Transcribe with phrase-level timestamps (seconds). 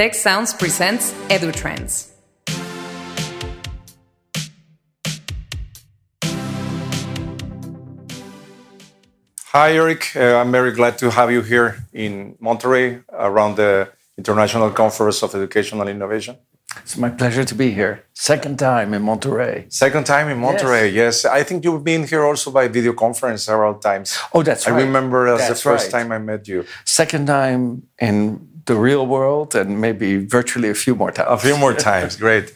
[0.00, 2.08] Tech Sounds presents EduTrends.
[9.48, 10.16] Hi, Eric.
[10.16, 15.34] Uh, I'm very glad to have you here in Monterrey around the International Conference of
[15.34, 16.38] Educational Innovation.
[16.78, 18.04] It's my pleasure to be here.
[18.14, 19.70] Second time in Monterrey.
[19.70, 21.24] Second time in Monterrey, yes.
[21.24, 21.26] yes.
[21.26, 24.18] I think you've been here also by video conference several times.
[24.32, 24.80] Oh, that's I right.
[24.80, 26.00] I remember as that's the first right.
[26.00, 26.64] time I met you.
[26.84, 30.08] Second time in the real world and maybe
[30.38, 31.28] virtually a few more times.
[31.30, 32.46] A few more times, great.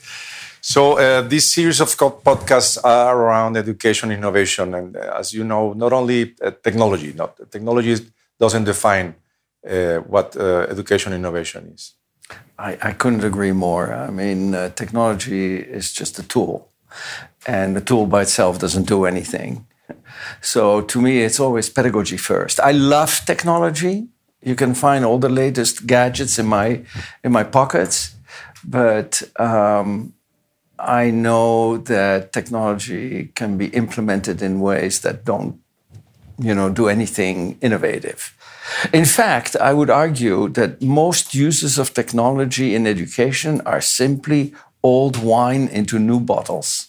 [0.61, 1.89] So uh, this series of
[2.31, 7.13] podcasts are around education innovation, and uh, as you know, not only uh, technology.
[7.13, 7.95] Not technology
[8.39, 9.15] doesn't define
[9.71, 11.83] uh, what uh, education innovation is.
[12.59, 13.93] I, I, couldn't agree more.
[13.93, 16.55] I mean, uh, technology is just a tool,
[17.47, 19.67] and the tool by itself doesn't do anything.
[20.41, 22.59] So to me, it's always pedagogy first.
[22.61, 24.09] I love technology.
[24.45, 26.83] You can find all the latest gadgets in my
[27.25, 28.15] in my pockets,
[28.63, 30.13] but um,
[30.79, 35.61] I know that technology can be implemented in ways that don't,
[36.39, 38.35] you know, do anything innovative.
[38.93, 45.17] In fact, I would argue that most uses of technology in education are simply old
[45.23, 46.89] wine into new bottles,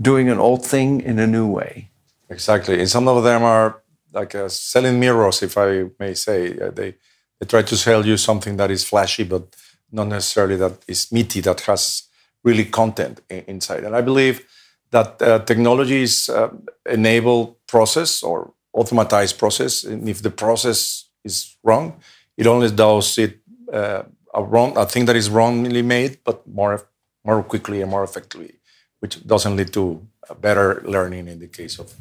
[0.00, 1.88] doing an old thing in a new way.
[2.28, 2.80] Exactly.
[2.80, 3.82] And some of them are
[4.14, 6.58] like uh, selling mirrors, if I may say.
[6.58, 6.94] Uh, they,
[7.38, 9.54] they try to sell you something that is flashy, but
[9.90, 12.04] not necessarily that is meaty, that has
[12.42, 13.84] really content inside.
[13.84, 14.46] And I believe
[14.90, 16.50] that uh, technologies uh,
[16.88, 19.84] enable process or automatized process.
[19.84, 22.00] And if the process is wrong,
[22.36, 23.40] it only does it
[24.34, 26.86] a wrong a thing that is wrongly made, but more
[27.24, 28.54] more quickly and more effectively,
[29.00, 30.06] which doesn't lead to
[30.40, 31.92] better learning in the case of.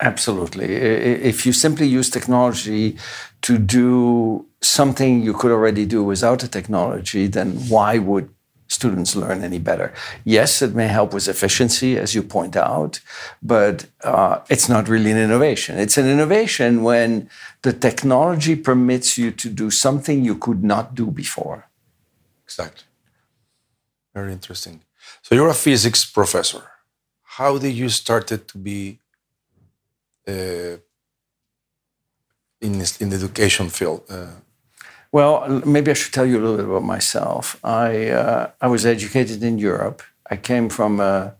[0.00, 0.66] Absolutely.
[0.66, 2.96] If you simply use technology
[3.42, 8.28] to do something you could already do without the technology, then why would
[8.68, 9.92] students learn any better.
[10.24, 13.00] Yes, it may help with efficiency, as you point out,
[13.42, 15.78] but uh, it's not really an innovation.
[15.78, 17.28] It's an innovation when
[17.62, 21.68] the technology permits you to do something you could not do before.
[22.44, 22.84] Exactly.
[24.14, 24.82] Very interesting.
[25.22, 26.62] So you're a physics professor.
[27.38, 28.98] How did you started to be
[30.26, 30.80] in,
[32.60, 34.02] in the education field?
[34.08, 34.26] Uh,
[35.12, 37.58] well, maybe I should tell you a little bit about myself.
[37.62, 40.02] I, uh, I was educated in Europe.
[40.28, 41.34] I came from a,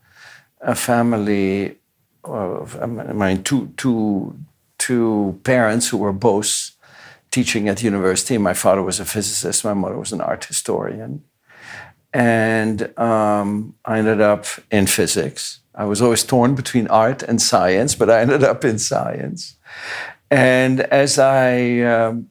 [0.60, 1.78] a family
[2.22, 4.38] of my two, two,
[4.78, 6.70] two parents who were both
[7.30, 8.38] teaching at university.
[8.38, 11.24] My father was a physicist, my mother was an art historian.
[12.12, 15.60] And um, I ended up in physics.
[15.74, 19.56] I was always torn between art and science, but I ended up in science.
[20.30, 22.30] And as I um,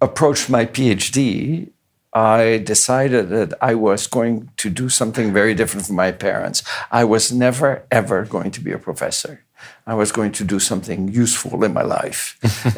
[0.00, 1.70] approached my PhD,
[2.12, 6.62] I decided that I was going to do something very different from my parents.
[6.90, 9.44] I was never, ever going to be a professor.
[9.86, 12.36] I was going to do something useful in my life.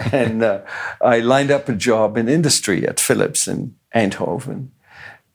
[0.13, 0.61] and uh,
[1.01, 4.69] I lined up a job in industry at Philips in Eindhoven.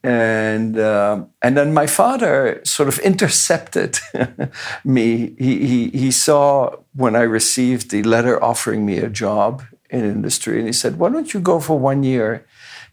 [0.02, 3.98] And, uh, and then my father sort of intercepted
[4.84, 5.34] me.
[5.38, 10.58] He, he, he saw when I received the letter offering me a job in industry,
[10.58, 12.46] and he said, "Why don't you go for one year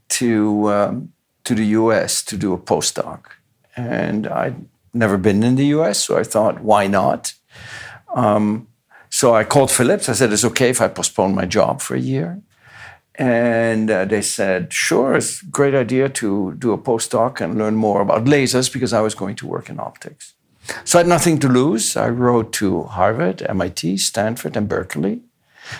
[0.10, 1.14] to um,
[1.46, 2.24] to the U.S.
[2.24, 3.26] to do a postdoc?"
[3.76, 7.34] And I'd never been in the U.S., so I thought, "Why not?"
[8.14, 8.68] Um,
[9.10, 10.10] so I called Philips.
[10.10, 12.42] I said, "It's okay if I postpone my job for a year."
[13.18, 17.76] And uh, they said, sure, it's a great idea to do a postdoc and learn
[17.76, 20.34] more about lasers because I was going to work in optics.
[20.84, 21.98] So I had nothing to lose.
[21.98, 25.22] I wrote to Harvard, MIT, Stanford, and Berkeley.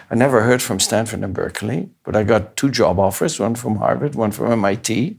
[0.10, 3.78] I never heard from Stanford and Berkeley, but I got two job offers one from
[3.78, 5.18] Harvard, one from MIT.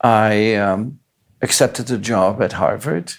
[0.00, 0.98] I um,
[1.42, 3.14] accepted the job at Harvard.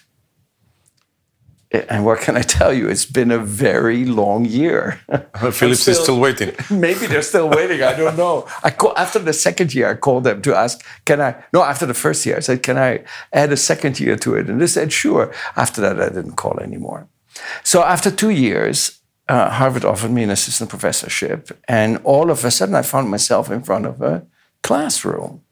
[1.72, 2.88] And what can I tell you?
[2.88, 5.00] It's been a very long year.
[5.52, 6.54] Philips still, is still waiting.
[6.70, 7.82] maybe they're still waiting.
[7.82, 8.46] I don't know.
[8.62, 11.42] I call, after the second year, I called them to ask, can I?
[11.52, 14.48] No, after the first year, I said, can I add a second year to it?
[14.48, 15.32] And they said, sure.
[15.56, 17.08] After that, I didn't call anymore.
[17.64, 22.50] So after two years, uh, Harvard offered me an assistant professorship, and all of a
[22.50, 24.24] sudden I found myself in front of a
[24.62, 25.42] classroom.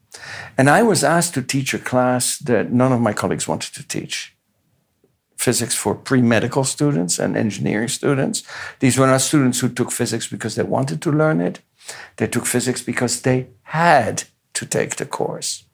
[0.57, 3.85] And I was asked to teach a class that none of my colleagues wanted to
[3.85, 4.34] teach
[5.37, 8.43] physics for pre medical students and engineering students.
[8.79, 11.61] These were not students who took physics because they wanted to learn it,
[12.17, 14.23] they took physics because they had
[14.53, 15.65] to take the course.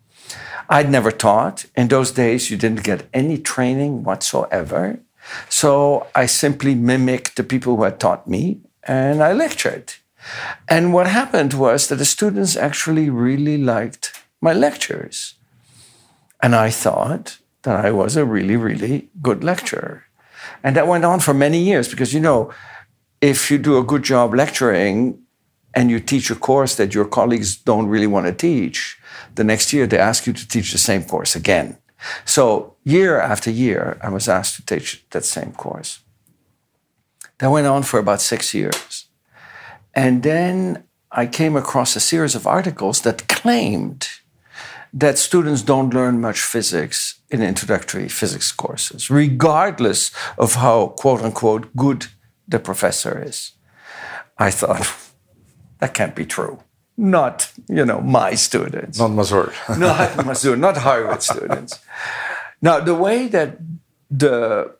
[0.69, 1.65] I'd never taught.
[1.75, 4.99] In those days, you didn't get any training whatsoever.
[5.49, 9.93] So I simply mimicked the people who had taught me and I lectured.
[10.67, 15.35] And what happened was that the students actually really liked my lectures.
[16.41, 20.03] And I thought that I was a really, really good lecturer.
[20.63, 22.51] And that went on for many years because, you know,
[23.21, 25.19] if you do a good job lecturing
[25.73, 28.99] and you teach a course that your colleagues don't really want to teach,
[29.35, 31.77] the next year they ask you to teach the same course again.
[32.25, 35.99] So, year after year, I was asked to teach that same course.
[37.37, 39.05] That went on for about six years.
[39.93, 44.07] And then I came across a series of articles that claimed
[44.93, 51.75] that students don't learn much physics in introductory physics courses, regardless of how quote unquote
[51.75, 52.07] good
[52.47, 53.53] the professor is.
[54.37, 54.93] I thought,
[55.79, 56.59] that can't be true.
[56.97, 58.99] Not, you know, my students.
[58.99, 59.53] Not Mazur.
[59.77, 61.79] not Mazur, not Harvard students.
[62.63, 63.57] Now, the way that
[64.11, 64.75] the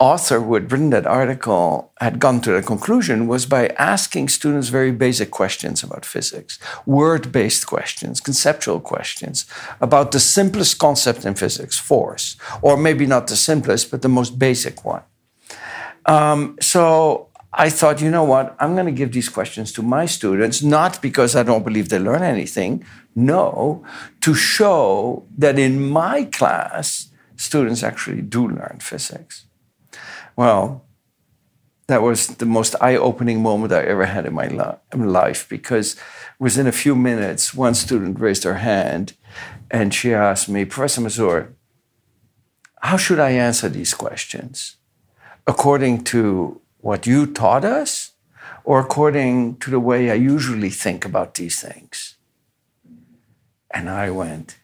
[0.00, 4.68] author who had written that article had gone to the conclusion was by asking students
[4.68, 9.44] very basic questions about physics, word based questions, conceptual questions
[9.80, 14.38] about the simplest concept in physics, force, or maybe not the simplest, but the most
[14.38, 15.02] basic one.
[16.06, 20.06] Um, so I thought, you know what, I'm going to give these questions to my
[20.06, 23.84] students, not because I don't believe they learn anything, no,
[24.22, 29.44] to show that in my class, students actually do learn physics.
[30.40, 30.86] Well,
[31.86, 34.46] that was the most eye opening moment I ever had in my
[34.96, 35.96] life because
[36.38, 39.12] within a few minutes, one student raised her hand
[39.70, 41.54] and she asked me, Professor Mazur,
[42.80, 44.76] how should I answer these questions?
[45.46, 48.12] According to what you taught us
[48.64, 52.16] or according to the way I usually think about these things?
[53.70, 54.58] And I went,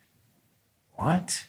[0.94, 1.45] What?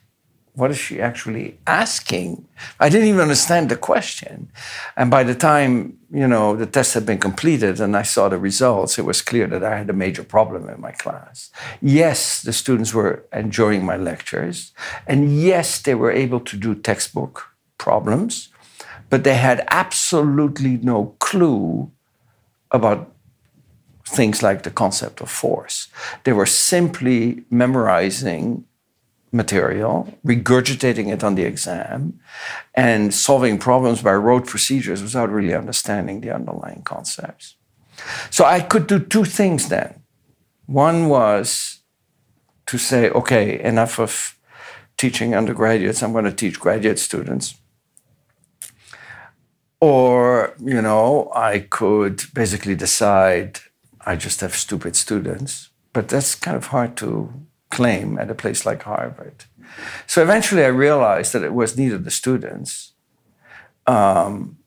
[0.58, 2.48] What is she actually asking?
[2.80, 4.50] I didn't even understand the question.
[4.96, 8.40] And by the time, you know, the test had been completed and I saw the
[8.40, 11.52] results, it was clear that I had a major problem in my class.
[11.80, 14.72] Yes, the students were enjoying my lectures.
[15.06, 18.50] And yes, they were able to do textbook problems,
[19.12, 21.92] but they had absolutely no clue
[22.72, 23.14] about
[24.08, 25.88] things like the concept of force.
[26.24, 28.66] They were simply memorizing
[29.32, 32.20] material, regurgitating it on the exam,
[32.74, 37.56] and solving problems by rote procedures without really understanding the underlying concepts.
[38.30, 40.04] So I could do two things then.
[40.66, 41.80] One was
[42.68, 44.38] to say, okay, enough of
[44.98, 47.56] teaching undergraduates, I'm going to teach graduate students.
[49.80, 53.60] Or, you know, I could basically decide
[54.06, 55.70] I just have stupid students.
[55.94, 57.32] But that's kind of hard to
[57.70, 59.46] claim at a place like Harvard.
[60.06, 62.94] So eventually I realized that it was neither the students,
[63.86, 64.58] um,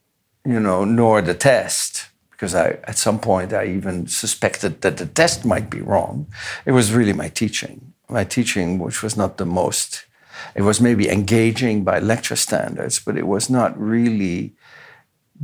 [0.45, 5.07] you know, nor the test, because I, at some point I even suspected that the
[5.07, 6.27] test might be wrong.
[6.65, 7.93] It was really my teaching.
[8.09, 10.07] My teaching, which was not the most,
[10.55, 14.55] it was maybe engaging by lecture standards, but it was not really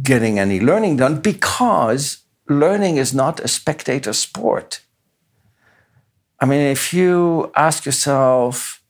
[0.02, 2.18] getting any learning done because
[2.48, 4.80] learning is not a spectator sport.
[6.38, 8.82] I mean, if you ask yourself,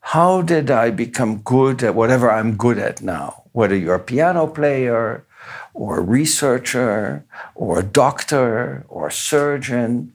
[0.00, 3.44] how did I become good at whatever I'm good at now?
[3.52, 5.24] Whether you're a piano player
[5.72, 10.12] or a researcher or a doctor or a surgeon,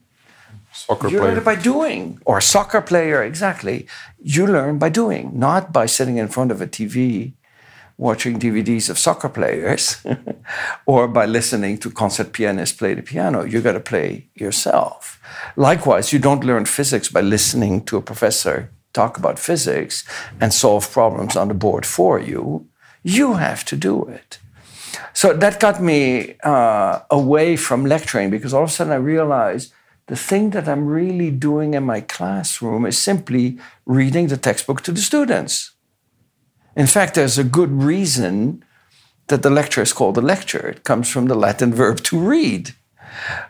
[0.71, 1.30] soccer you player.
[1.30, 3.88] learn it by doing, or a soccer player, exactly.
[4.21, 7.33] You learn by doing, not by sitting in front of a TV
[7.99, 10.01] watching DVDs of soccer players
[10.85, 13.44] or by listening to concert pianists play the piano.
[13.44, 15.19] You got to play yourself.
[15.57, 20.03] Likewise, you don't learn physics by listening to a professor talk about physics
[20.41, 22.68] and solve problems on the board for you.
[23.03, 24.39] You have to do it.
[25.13, 29.73] So that got me uh, away from lecturing because all of a sudden I realized
[30.07, 34.91] the thing that I'm really doing in my classroom is simply reading the textbook to
[34.91, 35.71] the students.
[36.80, 38.64] In fact, there's a good reason
[39.28, 40.66] that the lecture is called a lecture.
[40.69, 42.74] It comes from the Latin verb to read.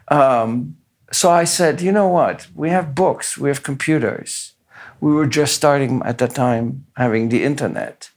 [0.08, 0.78] Um,
[1.12, 2.48] so I said, you know what?
[2.56, 4.54] We have books, we have computers.
[5.00, 8.10] We were just starting at that time having the internet.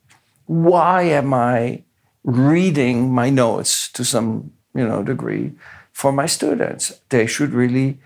[0.47, 1.85] Why am I
[2.25, 5.53] reading my notes to some you know degree
[5.93, 7.03] for my students?
[7.11, 7.99] They should really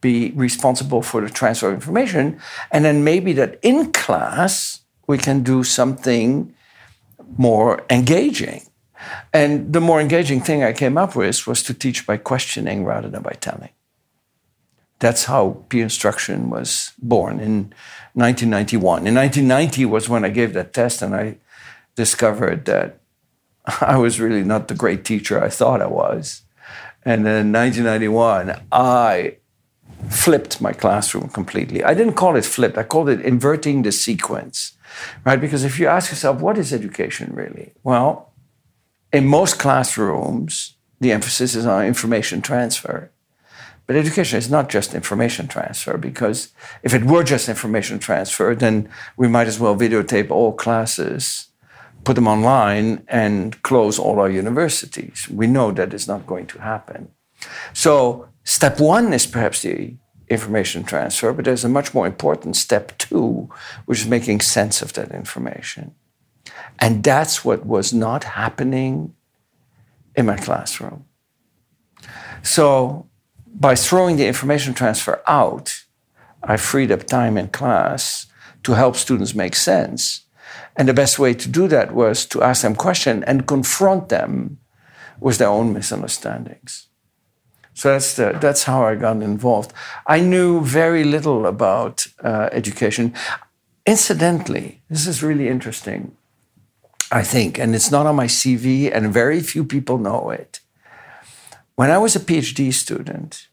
[0.00, 2.40] be responsible for the transfer of information,
[2.70, 6.54] and then maybe that in class we can do something
[7.36, 8.62] more engaging.
[9.32, 13.08] And the more engaging thing I came up with was to teach by questioning rather
[13.08, 13.70] than by telling.
[15.00, 17.74] That's how peer instruction was born in
[18.14, 19.06] 1991.
[19.06, 21.38] In 1990 was when I gave that test and I
[21.96, 23.00] discovered that
[23.80, 26.42] I was really not the great teacher I thought I was.
[27.04, 29.36] And in 1991, I
[30.08, 31.82] flipped my classroom completely.
[31.82, 34.72] I didn't call it flipped, I called it inverting the sequence,
[35.24, 35.40] right?
[35.40, 37.72] Because if you ask yourself, what is education really?
[37.82, 38.32] Well,
[39.12, 43.10] in most classrooms, the emphasis is on information transfer.
[43.86, 48.88] But education is not just information transfer, because if it were just information transfer, then
[49.16, 51.48] we might as well videotape all classes,
[52.04, 55.28] put them online, and close all our universities.
[55.28, 57.08] We know that is not going to happen.
[57.72, 59.96] So, step one is perhaps the
[60.32, 63.48] information transfer, but there's a much more important step two,
[63.86, 65.94] which is making sense of that information.
[66.78, 69.14] And that's what was not happening
[70.14, 71.04] in my classroom.
[72.42, 73.06] So,
[73.54, 75.84] by throwing the information transfer out,
[76.42, 78.26] I freed up time in class
[78.64, 80.22] to help students make sense.
[80.76, 84.58] And the best way to do that was to ask them questions and confront them
[85.20, 86.88] with their own misunderstandings.
[87.74, 89.72] So that's, the, that's how I got involved.
[90.06, 93.14] I knew very little about uh, education.
[93.86, 96.16] Incidentally, this is really interesting,
[97.10, 100.60] I think, and it's not on my CV, and very few people know it.
[101.74, 103.48] When I was a PhD student,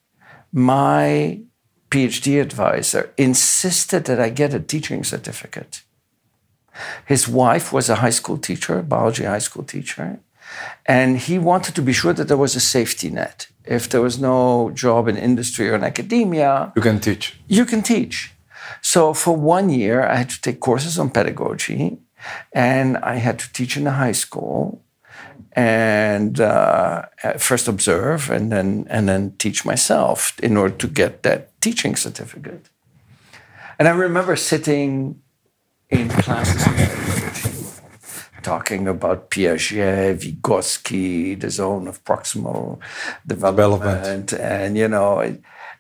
[0.52, 1.42] my
[1.90, 5.82] PhD advisor insisted that I get a teaching certificate.
[7.06, 10.20] His wife was a high school teacher, biology high school teacher,
[10.86, 13.48] and he wanted to be sure that there was a safety net.
[13.66, 17.40] If there was no job in industry or in academia, you can teach.
[17.48, 18.34] You can teach.
[18.82, 22.00] So for one year, I had to take courses on pedagogy,
[22.54, 24.82] and I had to teach in a high school
[25.54, 27.06] and uh,
[27.38, 32.70] first observe and then and then teach myself in order to get that teaching certificate.
[33.78, 35.22] And I remember sitting
[35.90, 36.66] in classes
[38.42, 42.80] talking about Piaget, Vygotsky, the zone of proximal
[43.26, 44.34] development, development.
[44.34, 45.38] and you know,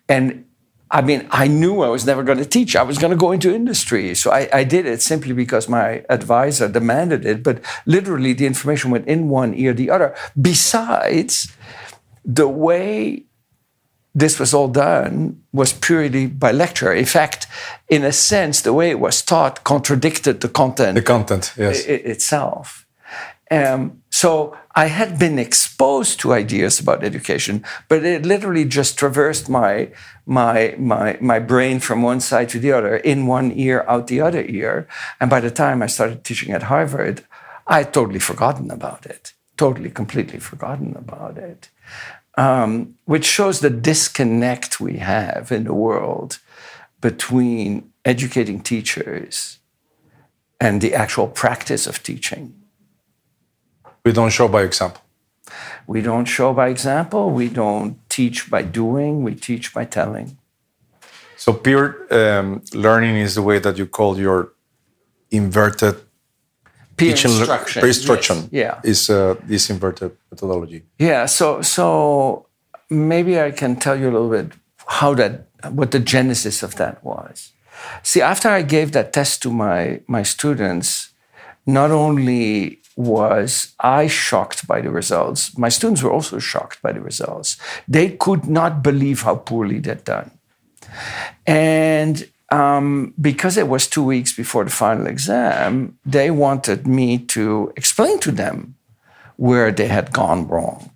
[0.07, 0.45] and
[0.91, 2.75] I mean, I knew I was never going to teach.
[2.75, 4.15] I was going to go into industry.
[4.15, 7.43] So I, I, did it simply because my advisor demanded it.
[7.43, 10.15] But literally, the information went in one ear, the other.
[10.41, 11.55] Besides,
[12.25, 13.25] the way
[14.15, 16.93] this was all done was purely by lecture.
[16.93, 17.47] In fact,
[17.87, 20.95] in a sense, the way it was taught contradicted the content.
[20.95, 21.85] The content, yes.
[21.85, 22.85] itself.
[23.51, 29.49] Um, so I had been exposed to ideas about education, but it literally just traversed
[29.49, 29.89] my,
[30.25, 34.21] my, my, my brain from one side to the other, in one ear, out the
[34.21, 34.87] other ear.
[35.19, 37.25] And by the time I started teaching at Harvard,
[37.65, 41.69] I had totally forgotten about it, totally, completely forgotten about it.
[42.39, 46.39] Um, which shows the disconnect we have in the world
[47.01, 49.59] between educating teachers
[50.59, 52.53] and the actual practice of teaching.
[54.05, 55.01] We don't show by example.
[55.85, 57.29] We don't show by example.
[57.29, 59.23] We don't teach by doing.
[59.23, 60.37] We teach by telling.
[61.35, 64.53] So peer um, learning is the way that you call your
[65.31, 65.95] inverted
[66.99, 67.81] peer teaching instruction.
[67.81, 68.37] Peer instruction.
[68.51, 68.79] Yes.
[68.83, 70.83] Yeah, is uh, this inverted methodology.
[70.97, 71.25] Yeah.
[71.25, 72.47] So so
[72.89, 74.53] maybe I can tell you a little bit
[74.99, 77.53] how that what the genesis of that was.
[78.03, 81.13] See, after I gave that test to my my students,
[81.65, 85.57] not only was I shocked by the results.
[85.57, 87.57] My students were also shocked by the results.
[87.87, 90.31] They could not believe how poorly they'd done.
[91.47, 97.71] And um, because it was two weeks before the final exam, they wanted me to
[97.75, 98.75] explain to them
[99.37, 100.91] where they had gone wrong.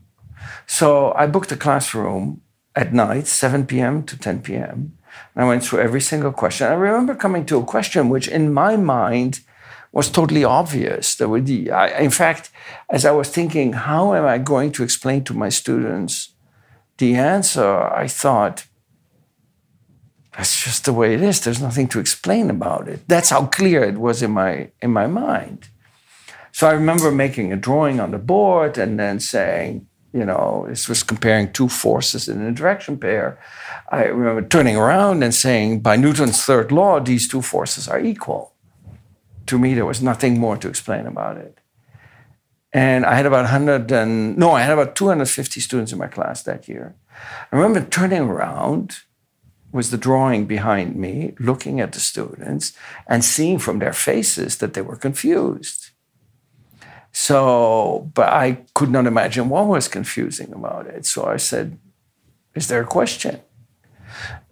[0.65, 2.41] So I booked a classroom
[2.75, 4.03] at night, 7 p.m.
[4.03, 4.97] to 10 p.m.
[5.35, 6.67] And I went through every single question.
[6.67, 9.41] I remember coming to a question which, in my mind,
[9.91, 11.15] was totally obvious.
[11.15, 12.49] That would, I, in fact,
[12.89, 16.29] as I was thinking, how am I going to explain to my students
[16.97, 17.83] the answer?
[17.83, 18.65] I thought,
[20.35, 21.41] that's just the way it is.
[21.41, 23.07] There's nothing to explain about it.
[23.07, 25.69] That's how clear it was in my in my mind.
[26.51, 30.87] So I remember making a drawing on the board and then saying, you know, this
[30.87, 33.39] was comparing two forces in an interaction pair.
[33.91, 38.53] I remember turning around and saying, by Newton's third law, these two forces are equal
[39.47, 41.59] to me, there was nothing more to explain about it.
[42.71, 46.43] And I had about 100 and, no, I had about 250 students in my class
[46.43, 46.95] that year.
[47.51, 48.97] I remember turning around
[49.73, 52.73] with the drawing behind me, looking at the students
[53.07, 55.89] and seeing from their faces that they were confused.
[57.11, 61.05] So, but I could not imagine what was confusing about it.
[61.05, 61.77] So I said,
[62.55, 63.41] Is there a question?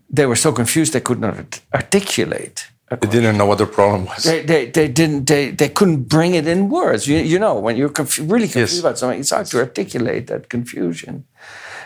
[0.10, 4.24] They were so confused they could not articulate they didn't know what the problem was.
[4.24, 7.08] They, they, they didn't they, they couldn't bring it in words.
[7.08, 8.80] You, you know, when you're conf- really confused yes.
[8.80, 11.25] about something, it's hard to articulate that confusion.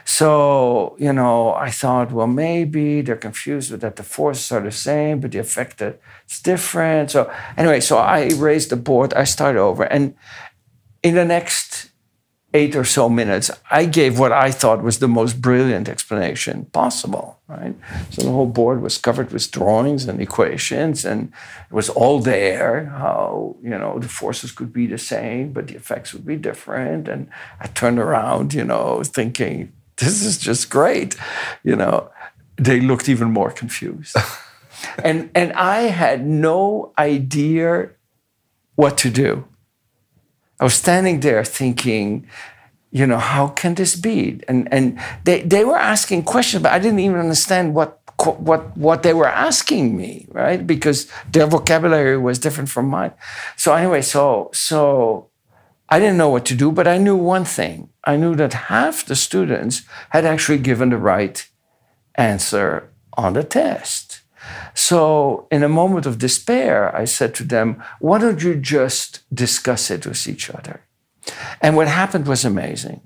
[0.08, 4.72] So, you know, I thought, well, maybe they're confused with that the forces are the
[4.72, 5.96] same, but the effect is
[6.44, 7.10] different.
[7.12, 9.84] So, anyway, so I raised the board, I started over.
[9.84, 10.14] And
[11.02, 11.90] in the next
[12.54, 17.40] eight or so minutes, I gave what I thought was the most brilliant explanation possible,
[17.48, 17.76] right?
[18.12, 21.34] So the whole board was covered with drawings and equations, and
[21.70, 25.76] it was all there how, you know, the forces could be the same, but the
[25.76, 27.08] effects would be different.
[27.08, 27.28] And
[27.60, 31.16] I turned around, you know, thinking, this is just great.
[31.64, 32.10] You know,
[32.58, 34.16] they looked even more confused.
[35.04, 37.92] and, and I had no idea
[38.75, 39.46] what to do.
[40.60, 42.28] I was standing there thinking,
[42.92, 44.40] you know, how can this be?
[44.48, 48.02] And, and they, they were asking questions, but I didn't even understand what,
[48.40, 50.66] what, what they were asking me, right?
[50.66, 53.12] Because their vocabulary was different from mine.
[53.58, 55.30] So anyway, so, so
[55.89, 57.89] I didn't know what to do, but I knew one thing.
[58.04, 61.48] I knew that half the students had actually given the right
[62.15, 64.22] answer on the test.
[64.74, 69.89] So, in a moment of despair, I said to them, Why don't you just discuss
[69.89, 70.82] it with each other?
[71.62, 73.01] And what happened was amazing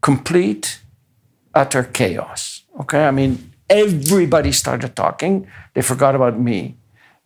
[0.00, 0.80] complete,
[1.54, 2.64] utter chaos.
[2.80, 6.76] Okay, I mean, everybody started talking, they forgot about me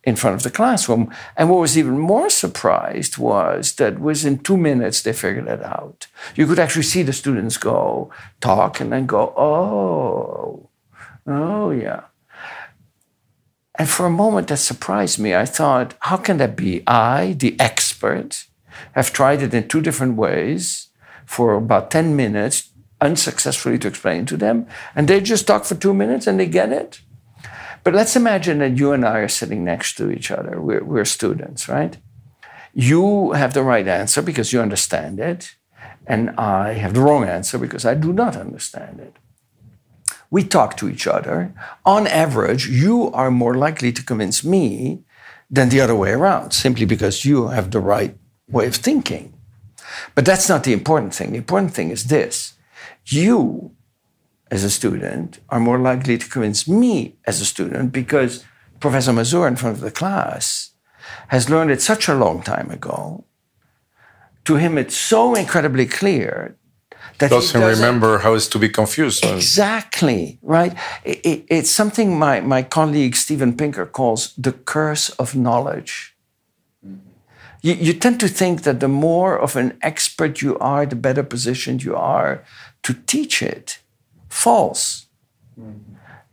[0.07, 1.13] in front of the classroom.
[1.35, 6.07] And what was even more surprised was that within two minutes they figured it out.
[6.33, 8.09] You could actually see the students go
[8.39, 10.69] talk and then go, oh,
[11.27, 12.03] oh yeah.
[13.75, 15.35] And for a moment that surprised me.
[15.35, 16.83] I thought, how can that be?
[16.87, 18.45] I, the expert,
[18.93, 20.87] have tried it in two different ways
[21.25, 22.69] for about 10 minutes
[23.01, 24.67] unsuccessfully to explain to them.
[24.95, 27.01] And they just talk for two minutes and they get it.
[27.87, 30.59] But let's imagine that you and I are sitting next to each other.
[30.59, 31.95] We're, we're students, right?
[32.73, 35.55] You have the right answer because you understand it,
[36.05, 39.15] and I have the wrong answer because I do not understand it.
[40.29, 41.53] We talk to each other.
[41.85, 45.05] On average, you are more likely to convince me
[45.49, 48.17] than the other way around, simply because you have the right
[48.49, 49.33] way of thinking.
[50.13, 51.31] But that's not the important thing.
[51.31, 52.55] The important thing is this
[53.05, 53.76] you
[54.51, 58.45] as a student are more likely to convince me as a student because
[58.79, 60.71] Professor Mazur in front of the class
[61.29, 63.25] has learned it such a long time ago.
[64.45, 66.57] To him, it's so incredibly clear
[67.19, 69.25] that doesn't he remember how it's to be confused.
[69.25, 70.75] Exactly, right?
[71.03, 76.15] It, it, it's something my, my colleague Steven Pinker calls the curse of knowledge.
[77.61, 81.23] You, you tend to think that the more of an expert you are, the better
[81.23, 82.43] positioned you are
[82.83, 83.79] to teach it
[84.37, 85.07] false.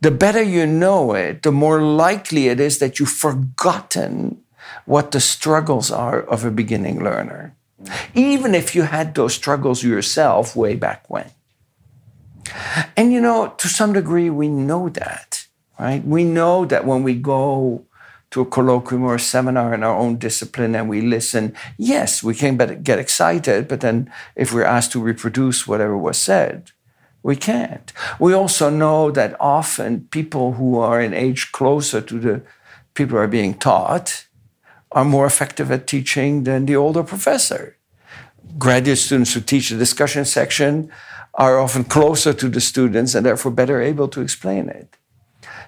[0.01, 4.41] The better you know it, the more likely it is that you've forgotten
[4.85, 7.55] what the struggles are of a beginning learner,
[8.13, 11.31] even if you had those struggles yourself way back when.
[12.95, 15.47] And you know, to some degree, we know that,
[15.79, 16.05] right?
[16.05, 17.85] We know that when we go
[18.31, 22.35] to a colloquium or a seminar in our own discipline and we listen, yes, we
[22.35, 26.71] can get excited, but then if we're asked to reproduce whatever was said,
[27.25, 27.91] we can't.
[28.19, 32.43] We also know that often people who are in age closer to the
[32.93, 34.27] people who are being taught
[34.91, 37.77] are more effective at teaching than the older professor.
[38.59, 40.91] Graduate students who teach the discussion section
[41.33, 44.95] are often closer to the students and therefore better able to explain it.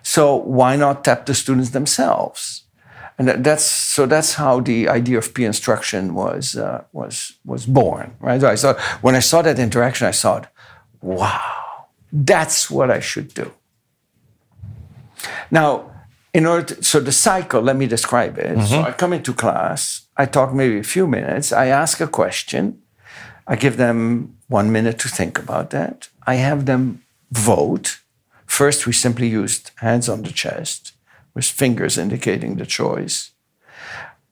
[0.04, 2.66] So why not tap the students themselves?
[3.18, 8.16] And that's so that's how the idea of peer instruction was uh, was was born,
[8.20, 8.40] right?
[8.40, 10.52] So I thought when I saw that interaction, I thought,
[11.02, 13.52] wow, that's what I should do.
[15.52, 15.92] Now,
[16.34, 18.58] in order to, so the cycle, let me describe it.
[18.58, 18.68] Mm-hmm.
[18.68, 22.82] So I come into class, I talk maybe a few minutes, I ask a question,
[23.48, 26.10] I give them one minute to think about that.
[26.26, 28.00] I have them vote.
[28.46, 30.94] First, we simply used hands on the chest
[31.34, 33.32] with fingers indicating the choice.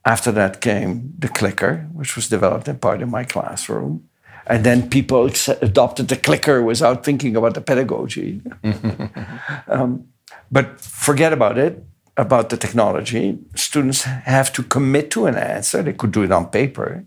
[0.04, 4.10] After that came the clicker, which was developed in part in my classroom.
[4.48, 5.30] And then people
[5.62, 8.42] adopted the clicker without thinking about the pedagogy.
[9.68, 10.08] um,
[10.52, 11.84] but forget about it,
[12.18, 13.40] about the technology.
[13.56, 15.82] Students have to commit to an answer.
[15.82, 17.06] They could do it on paper.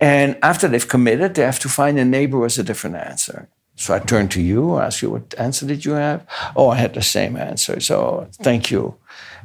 [0.00, 3.48] And after they've committed, they have to find a neighbor with a different answer.
[3.76, 6.26] So I turn to you, ask you, what answer did you have?
[6.54, 7.80] Oh, I had the same answer.
[7.80, 8.96] So thank you.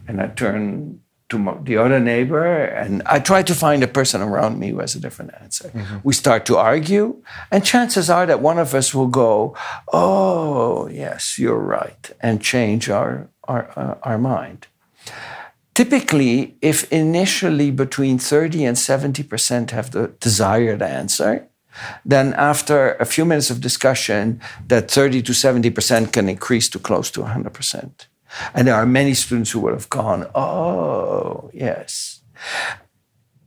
[0.07, 4.59] And I turn to the other neighbor, and I try to find a person around
[4.59, 5.69] me who has a different answer.
[5.69, 5.97] Mm-hmm.
[6.03, 9.55] We start to argue, and chances are that one of us will go,
[9.93, 14.67] "Oh, yes, you're right," and change our our, uh, our mind.
[15.73, 21.47] Typically, if initially between 30 and 70 percent have the desired answer,
[22.05, 27.11] then after a few minutes of discussion, that 30 to 70% can increase to close
[27.11, 28.07] to 100%.
[28.53, 32.21] And there are many students who would have gone, oh, yes.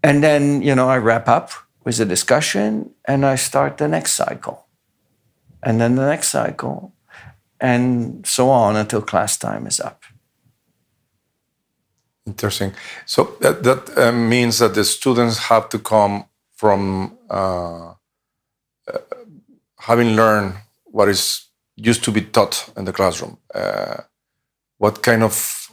[0.02, 1.50] And then, you know, I wrap up
[1.84, 4.66] with a discussion and I start the next cycle.
[5.62, 6.92] And then the next cycle,
[7.60, 10.02] and so on until class time is up.
[12.26, 12.74] Interesting.
[13.06, 16.24] So that, that uh, means that the students have to come
[16.56, 17.90] from uh,
[18.88, 18.98] uh,
[19.78, 23.38] having learned what is used to be taught in the classroom.
[24.82, 25.70] What kind of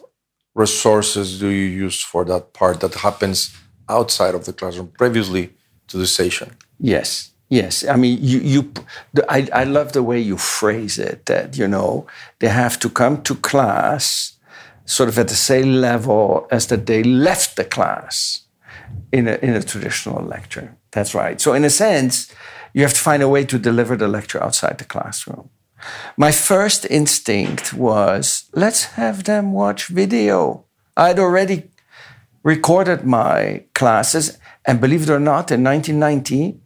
[0.53, 3.51] resources do you use for that part that happens
[3.87, 5.49] outside of the classroom previously
[5.87, 6.55] to the session?
[6.79, 7.31] Yes.
[7.49, 8.39] Yes, I mean, you.
[8.53, 8.71] you
[9.27, 11.25] I, I love the way you phrase it.
[11.25, 12.05] That you know
[12.37, 14.37] they have to come to class,
[14.85, 18.43] sort of at the same level as that they left the class
[19.11, 20.77] in a in a traditional lecture.
[20.91, 21.41] That's right.
[21.41, 22.31] So in a sense,
[22.75, 25.49] you have to find a way to deliver the lecture outside the classroom.
[26.17, 30.65] My first instinct was let's have them watch video.
[30.97, 31.69] I'd already
[32.43, 36.59] recorded my classes, and believe it or not, in 1990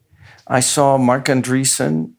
[0.47, 2.13] I saw Marc Andreessen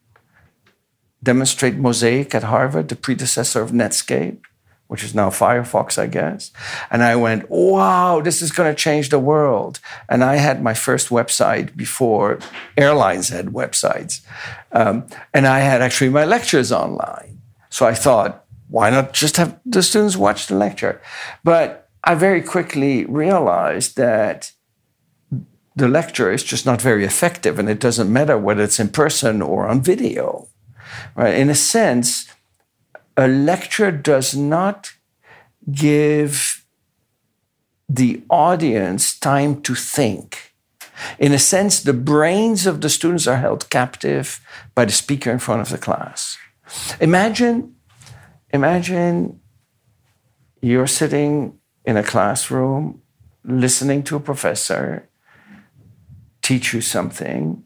[1.22, 4.40] demonstrate Mosaic at Harvard, the predecessor of Netscape,
[4.86, 6.52] which is now Firefox, I guess.
[6.90, 9.80] And I went, wow, this is going to change the world.
[10.08, 12.38] And I had my first website before
[12.76, 14.20] airlines had websites.
[14.72, 17.40] Um, and I had actually my lectures online.
[17.70, 21.00] So I thought, why not just have the students watch the lecture?
[21.42, 24.52] But I very quickly realized that
[25.76, 29.42] the lecture is just not very effective, and it doesn't matter whether it's in person
[29.42, 30.48] or on video.
[31.16, 31.34] Right?
[31.34, 32.26] In a sense,
[33.16, 34.92] a lecture does not
[35.70, 36.64] give
[37.88, 40.54] the audience time to think.
[41.18, 44.40] In a sense, the brains of the students are held captive
[44.74, 46.38] by the speaker in front of the class.
[47.00, 47.74] Imagine,
[48.50, 49.40] imagine
[50.60, 53.02] you're sitting in a classroom
[53.44, 55.08] listening to a professor
[56.42, 57.63] teach you something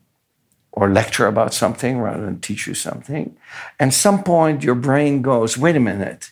[0.78, 3.36] or lecture about something rather than teach you something.
[3.80, 6.30] And some point your brain goes, wait a minute,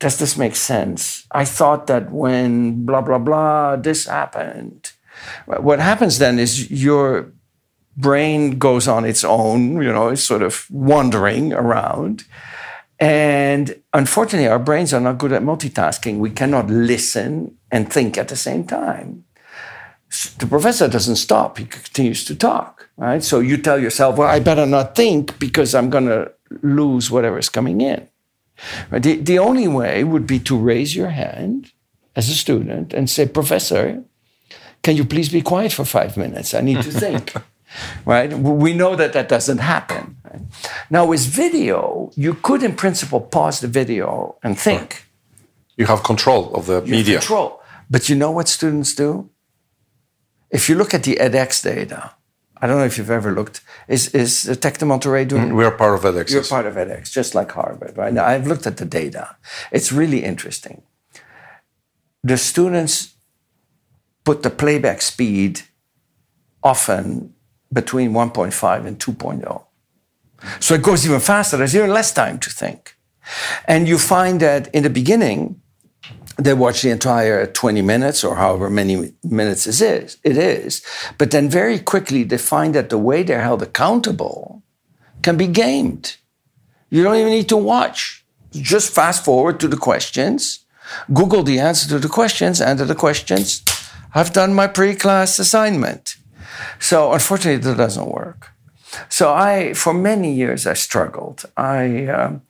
[0.00, 1.24] does this make sense?
[1.30, 4.90] I thought that when blah, blah, blah, this happened.
[5.46, 7.32] What happens then is your
[7.96, 12.24] brain goes on its own, you know, it's sort of wandering around.
[12.98, 16.18] And unfortunately, our brains are not good at multitasking.
[16.18, 19.25] We cannot listen and think at the same time
[20.38, 21.58] the professor doesn't stop.
[21.58, 23.22] He continues to talk, right?
[23.22, 27.38] So you tell yourself, well, I better not think because I'm going to lose whatever
[27.38, 28.08] is coming in.
[28.90, 29.02] Right?
[29.02, 31.72] The, the only way would be to raise your hand
[32.14, 34.02] as a student and say, Professor,
[34.82, 36.54] can you please be quiet for five minutes?
[36.54, 37.34] I need to think.
[38.04, 38.32] right?
[38.32, 40.16] We know that that doesn't happen.
[40.24, 40.42] Right?
[40.90, 45.04] Now, with video, you could, in principle, pause the video and think.
[45.76, 47.18] You have control of the you media.
[47.18, 47.60] Control.
[47.90, 49.28] But you know what students do?
[50.56, 52.00] If you look at the edX data,
[52.60, 53.60] I don't know if you've ever looked.
[53.88, 54.30] Is is
[54.62, 55.48] Tec de Monterrey doing?
[55.50, 56.30] Mm, we are part of edX.
[56.30, 58.12] You're part of edX, just like Harvard, right?
[58.18, 59.24] Now I've looked at the data.
[59.70, 60.76] It's really interesting.
[62.30, 62.94] The students
[64.24, 65.54] put the playback speed
[66.62, 67.34] often
[67.70, 69.64] between 1.5 and 2.0.
[70.60, 71.58] So it goes even faster.
[71.58, 72.96] There's even less time to think.
[73.66, 75.55] And you find that in the beginning,
[76.36, 80.82] they watch the entire 20 minutes or however many minutes it is, it is.
[81.18, 84.62] But then very quickly they find that the way they're held accountable
[85.22, 86.16] can be gamed.
[86.90, 88.24] You don't even need to watch.
[88.52, 90.64] Just fast forward to the questions,
[91.12, 93.62] Google the answer to the questions, answer the questions.
[94.14, 96.16] I've done my pre-class assignment.
[96.78, 98.52] So unfortunately, that doesn't work.
[99.08, 101.44] So I, for many years, I struggled.
[101.56, 102.42] I, um,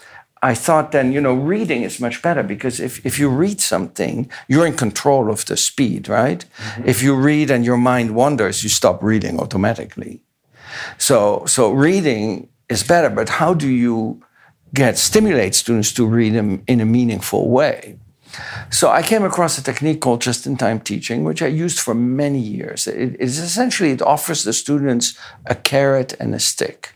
[0.42, 4.30] I thought then, you know, reading is much better because if, if you read something,
[4.48, 6.44] you're in control of the speed, right?
[6.44, 6.88] Mm-hmm.
[6.88, 10.20] If you read and your mind wanders, you stop reading automatically.
[10.98, 14.22] So, so reading is better, but how do you
[14.74, 17.98] get stimulate students to read them in a meaningful way?
[18.70, 22.86] So I came across a technique called just-in-time teaching, which I used for many years.
[22.86, 26.95] It is essentially it offers the students a carrot and a stick.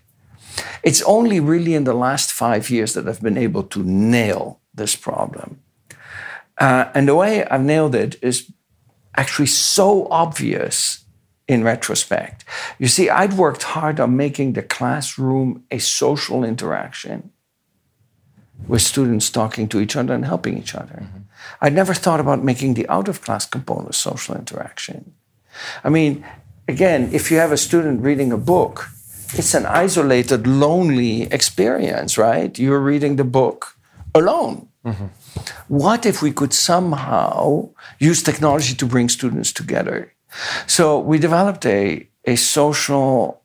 [0.82, 4.96] It's only really in the last five years that I've been able to nail this
[4.96, 5.60] problem.
[6.58, 8.50] Uh, and the way I've nailed it is
[9.16, 11.04] actually so obvious
[11.48, 12.44] in retrospect.
[12.78, 17.30] You see, I'd worked hard on making the classroom a social interaction
[18.68, 21.02] with students talking to each other and helping each other.
[21.02, 21.18] Mm-hmm.
[21.60, 25.12] I'd never thought about making the out of class component social interaction.
[25.82, 26.24] I mean,
[26.68, 28.88] again, if you have a student reading a book,
[29.34, 32.58] it's an isolated, lonely experience, right?
[32.58, 33.76] You're reading the book
[34.14, 34.68] alone.
[35.68, 40.12] What if we could somehow use technology to bring students together?
[40.66, 43.40] So we developed a, a social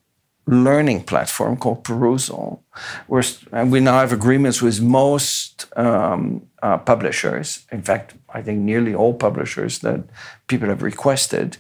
[0.48, 2.60] learning platform called Perusall,
[3.08, 7.66] where and we now have agreements with most um, uh, publishers.
[7.72, 10.04] In fact, I think nearly all publishers that
[10.48, 11.58] people have requested.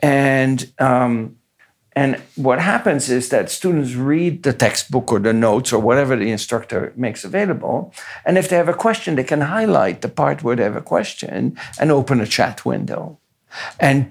[0.00, 1.36] And um,
[1.96, 6.30] and what happens is that students read the textbook or the notes or whatever the
[6.30, 7.92] instructor makes available.
[8.24, 10.82] And if they have a question, they can highlight the part where they have a
[10.82, 13.18] question and open a chat window
[13.80, 14.10] and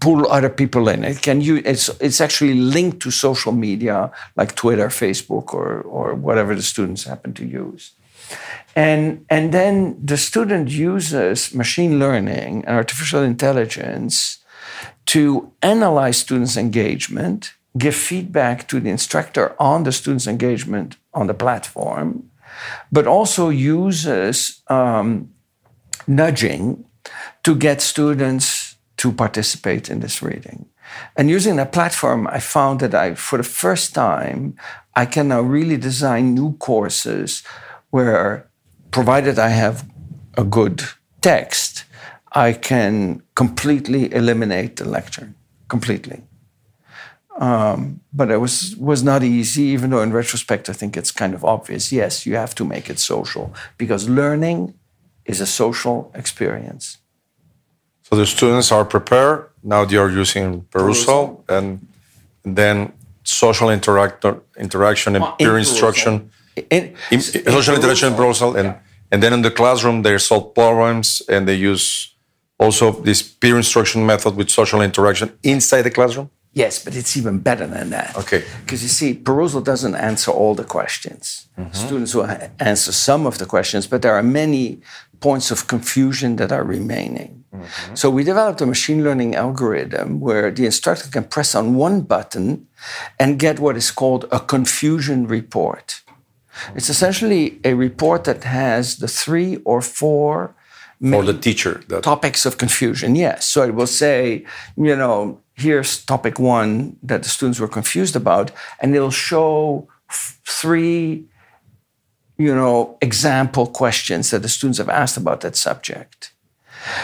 [0.00, 1.02] pull other people in.
[1.02, 6.14] It can you it's it's actually linked to social media like Twitter, Facebook, or or
[6.14, 7.92] whatever the students happen to use.
[8.76, 14.38] And, and then the student uses machine learning and artificial intelligence
[15.06, 21.34] to analyze students' engagement, give feedback to the instructor on the students' engagement on the
[21.34, 22.30] platform,
[22.90, 25.30] but also uses um,
[26.06, 26.84] nudging
[27.42, 30.66] to get students to participate in this reading.
[31.16, 34.56] And using that platform, I found that I, for the first time,
[34.94, 37.42] I can now really design new courses
[37.90, 38.48] where,
[38.90, 39.88] provided I have
[40.36, 40.82] a good
[41.20, 41.84] text,
[42.34, 45.34] I can completely eliminate the lecture,
[45.68, 46.22] completely.
[47.38, 51.34] Um, but it was was not easy, even though in retrospect I think it's kind
[51.34, 51.90] of obvious.
[51.90, 54.74] Yes, you have to make it social because learning
[55.24, 56.98] is a social experience.
[58.02, 59.50] So the students are prepared.
[59.62, 61.86] Now they are using Perusall, and
[62.44, 62.92] then
[63.24, 64.24] social interact
[64.56, 66.30] interaction and peer instruction.
[66.70, 68.74] In, In, social interaction in Perusall, and
[69.10, 72.13] and then in the classroom they solve problems and they use
[72.58, 76.30] also this peer instruction method with social interaction inside the classroom.
[76.52, 78.16] Yes, but it's even better than that.
[78.16, 78.44] Okay.
[78.60, 81.48] Because you see, Perusall doesn't answer all the questions.
[81.58, 81.72] Mm-hmm.
[81.72, 84.80] Students will answer some of the questions, but there are many
[85.18, 87.44] points of confusion that are remaining.
[87.52, 87.94] Mm-hmm.
[87.96, 92.68] So we developed a machine learning algorithm where the instructor can press on one button
[93.18, 96.02] and get what is called a confusion report.
[96.76, 100.54] It's essentially a report that has the three or four
[101.10, 103.46] For the teacher, that topics of confusion, yes.
[103.46, 104.44] So it will say,
[104.76, 110.40] you know, here's topic one that the students were confused about, and it'll show f-
[110.44, 111.26] three,
[112.38, 116.32] you know, example questions that the students have asked about that subject.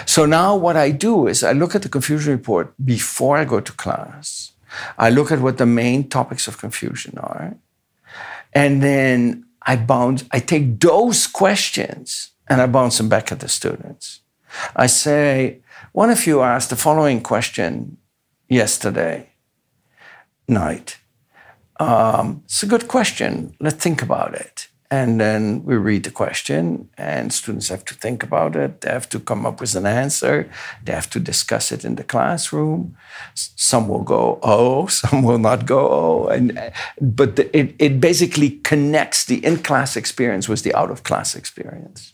[0.07, 3.61] So now what I do is I look at the confusion report before I go
[3.61, 4.53] to class.
[4.99, 7.57] I look at what the main topics of confusion are.
[8.53, 13.49] And then I bound I take those questions and I bounce them back at the
[13.49, 14.21] students.
[14.75, 17.97] I say, one of you asked the following question
[18.49, 19.31] yesterday
[20.49, 20.99] night.
[21.79, 23.55] Um, it's a good question.
[23.61, 24.67] Let's think about it.
[24.93, 28.81] And then we read the question, and students have to think about it.
[28.81, 30.51] They have to come up with an answer.
[30.83, 32.97] They have to discuss it in the classroom.
[33.35, 36.27] Some will go, oh, some will not go, oh.
[36.27, 41.05] And, but the, it, it basically connects the in class experience with the out of
[41.05, 42.13] class experience.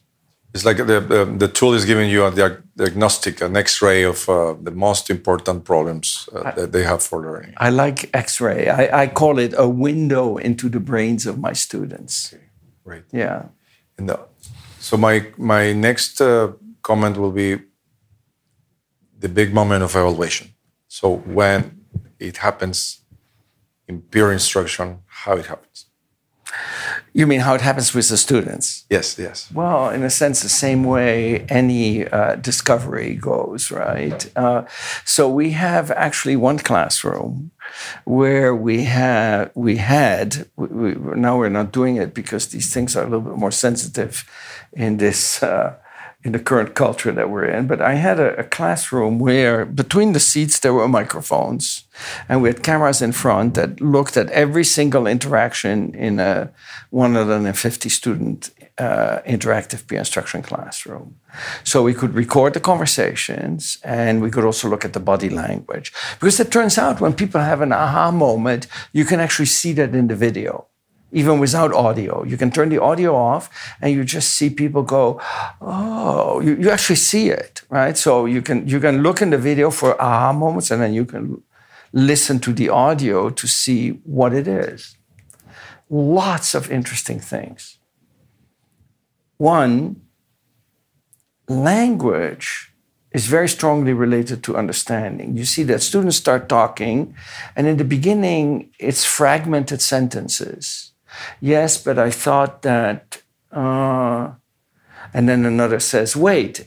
[0.56, 4.28] It's like the, the the tool is giving you a diag- diagnostic, an X-ray of
[4.28, 7.54] uh, the most important problems uh, that they have for learning.
[7.58, 8.68] I like X ray.
[8.68, 12.34] I, I call it a window into the brains of my students.
[12.84, 13.04] Right.
[13.12, 13.42] Yeah.
[13.98, 14.18] And the,
[14.80, 17.58] so my my next uh, comment will be
[19.18, 20.54] the big moment of evaluation.
[20.88, 21.60] So when
[22.18, 23.00] it happens
[23.88, 25.85] in peer instruction, how it happens.
[27.16, 28.84] You mean how it happens with the students?
[28.90, 29.50] Yes, yes.
[29.50, 34.30] Well, in a sense, the same way any uh, discovery goes, right?
[34.36, 34.66] Uh,
[35.06, 37.52] so we have actually one classroom
[38.04, 42.94] where we have we had we, we, now we're not doing it because these things
[42.94, 44.28] are a little bit more sensitive
[44.74, 45.42] in this.
[45.42, 45.74] Uh,
[46.26, 50.12] in the current culture that we're in, but I had a, a classroom where between
[50.12, 51.84] the seats there were microphones,
[52.28, 56.50] and we had cameras in front that looked at every single interaction in a
[56.90, 61.14] 150 student uh, interactive peer instruction classroom.
[61.62, 65.92] So we could record the conversations and we could also look at the body language.
[66.18, 69.94] Because it turns out when people have an aha moment, you can actually see that
[69.94, 70.66] in the video,
[71.12, 72.24] even without audio.
[72.24, 73.48] You can turn the audio off
[73.80, 75.20] and you just see people go,
[75.60, 77.96] oh, you, you actually see it, right?
[77.96, 81.04] So you can, you can look in the video for aha moments and then you
[81.04, 81.42] can
[81.92, 84.96] listen to the audio to see what it is.
[85.88, 87.78] Lots of interesting things.
[89.38, 90.02] One,
[91.48, 92.72] language
[93.12, 95.36] is very strongly related to understanding.
[95.36, 97.14] You see that students start talking,
[97.54, 100.92] and in the beginning, it's fragmented sentences.
[101.40, 103.22] Yes, but I thought that.
[103.52, 104.32] Uh,
[105.14, 106.66] and then another says, wait,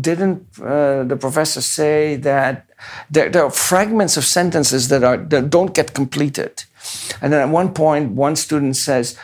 [0.00, 2.66] didn't uh, the professor say that
[3.10, 6.64] there, there, are fragments of sentences that, are, that don't get completed?
[7.20, 9.18] And then at one point, one student says,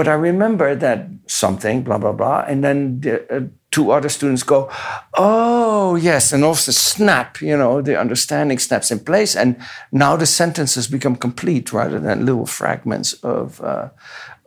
[0.00, 2.46] but I remember that something, blah, blah, blah.
[2.48, 4.70] And then the, uh, two other students go,
[5.12, 6.32] oh, yes.
[6.32, 9.36] And also snap, you know, the understanding snaps in place.
[9.36, 9.56] And
[9.92, 13.90] now the sentences become complete rather than little fragments of, uh,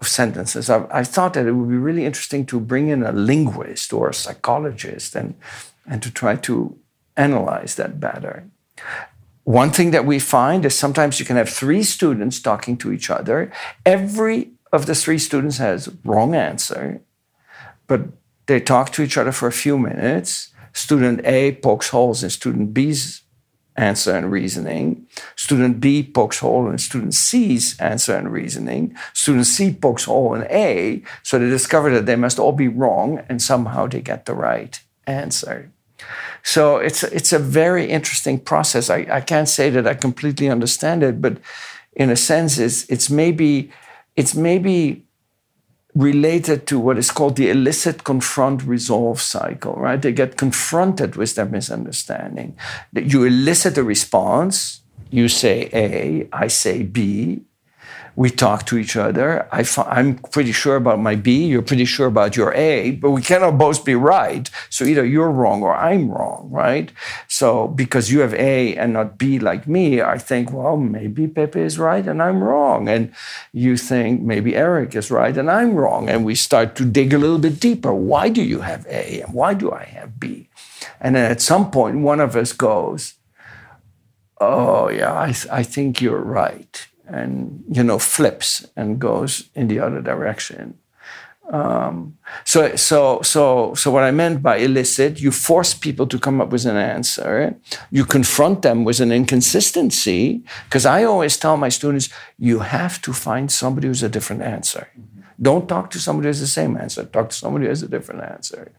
[0.02, 0.72] of sentences.
[0.72, 4.10] I, I, thought that it would be really interesting to bring in a linguist or
[4.10, 5.36] a psychologist and,
[5.86, 6.76] and to try to
[7.16, 8.50] analyze that better.
[9.44, 13.12] One thing that we find is sometimes you can have three students talking to each
[13.12, 13.52] other.
[13.86, 17.02] Every of the three students has wrong answer,
[17.88, 18.02] but
[18.48, 20.50] they talk to each other for a few minutes.
[20.74, 23.22] Student A pokes holes in student B's
[23.76, 25.08] answer and reasoning.
[25.36, 28.96] Student B pokes hole in student C's answer and reasoning.
[29.14, 33.24] Student C pokes hole in A, so they discover that they must all be wrong
[33.30, 35.72] and somehow they get the right answer.
[36.42, 38.90] So it's it's a very interesting process.
[38.90, 41.38] I, I can't say that I completely understand it, but
[41.96, 43.72] in a sense, it's it's maybe
[44.16, 45.06] it's maybe
[45.96, 50.02] related to what is called the elicit, confront, resolve cycle, right?
[50.02, 52.58] They get confronted with their misunderstanding.
[52.94, 57.44] You elicit a response, you say A, I say B,
[58.16, 59.48] we talk to each other.
[59.52, 59.66] I
[60.00, 63.58] am pretty sure about my B, you're pretty sure about your A, but we cannot
[63.58, 64.50] both be right.
[64.70, 66.92] So either you're wrong or I'm wrong, right?
[67.28, 71.60] So because you have A and not B like me, I think, well, maybe Pepe
[71.60, 72.88] is right and I'm wrong.
[72.88, 73.14] And
[73.52, 76.08] you think maybe Eric is right and I'm wrong.
[76.08, 77.94] And we start to dig a little bit deeper.
[77.94, 80.50] Why do you have A and why do I have B?
[81.02, 83.16] And then at some point, one of us goes,
[84.40, 89.80] Oh, yeah, I, I think you're right and you know flips and goes in the
[89.80, 90.78] other direction.
[91.52, 96.40] Um, so, so, so, so what I meant by elicit, you force people to come
[96.40, 97.56] up with an answer.
[97.92, 103.12] You confront them with an inconsistency, because I always tell my students, you have to
[103.12, 104.88] find somebody who's a different answer.
[105.42, 107.04] Don't talk to somebody who has the same answer.
[107.04, 108.72] Talk to somebody who has a different answer,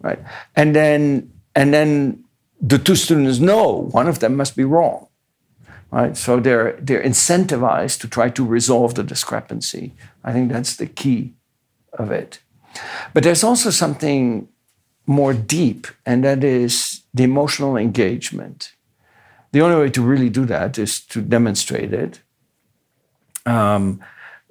[0.00, 0.18] right?
[0.56, 2.24] And then, and then
[2.60, 5.06] the two students know one of them must be wrong
[5.92, 6.16] right?
[6.16, 9.92] So they're they're incentivized to try to resolve the discrepancy.
[10.24, 11.34] I think that's the key
[11.92, 12.40] of it.
[13.12, 14.48] But there's also something
[15.06, 18.72] more deep, and that is the emotional engagement.
[19.52, 22.20] The only way to really do that is to demonstrate it,
[23.44, 24.00] um,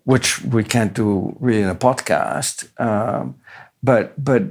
[0.03, 2.69] which we can't do really in a podcast.
[2.79, 3.35] Um,
[3.81, 4.43] but but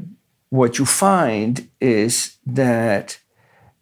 [0.48, 3.19] what you find is that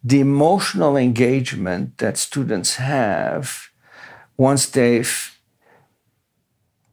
[0.03, 3.69] the emotional engagement that students have
[4.37, 5.35] once they've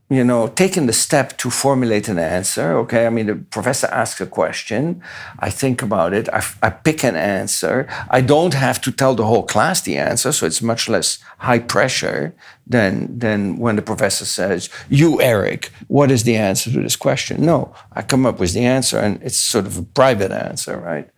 [0.09, 3.07] you know taken the step to formulate an answer okay?
[3.07, 5.03] I mean the professor asks a question.
[5.39, 6.29] I think about it.
[6.33, 7.89] I, I, pick an answer.
[8.11, 11.59] I don't have to tell the whole class the answer so it's much less high
[11.59, 12.35] pressure
[12.67, 17.45] than than when the professor says you eric what is the answer to this question?
[17.45, 21.11] No i come up with the answer and it's sort of a private answer right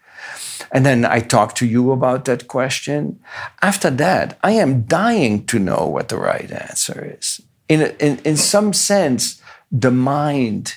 [0.72, 3.20] and then I talk to you about that question.
[3.62, 7.40] After that, I am dying to know what the right answer is.
[7.68, 10.76] In, in, in some sense, the mind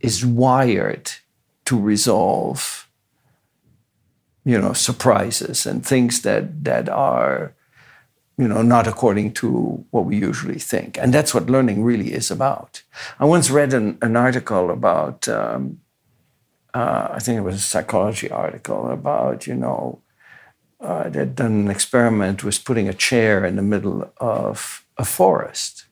[0.00, 1.12] is wired
[1.66, 2.88] to resolve,
[4.44, 7.54] you know, surprises and things that, that are,
[8.36, 10.98] you know, not according to what we usually think.
[10.98, 12.82] And that's what learning really is about.
[13.18, 15.80] I once read an, an article about um,
[16.74, 20.02] uh, I think it was a psychology article about, you know,
[20.80, 25.86] uh, they'd done an experiment was putting a chair in the middle of a forest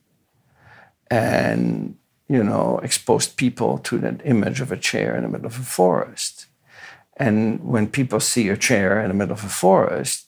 [1.10, 1.96] and,
[2.28, 5.64] you know, exposed people to that image of a chair in the middle of a
[5.64, 6.46] forest.
[7.16, 10.26] And when people see a chair in the middle of a forest,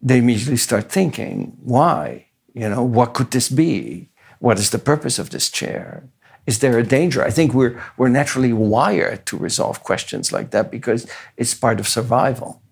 [0.00, 2.26] they immediately start thinking, why?
[2.54, 4.10] You know, what could this be?
[4.38, 6.08] What is the purpose of this chair?
[6.46, 7.22] Is there a danger?
[7.22, 11.88] I think we're, we're naturally wired to resolve questions like that because it's part of
[11.88, 12.62] survival.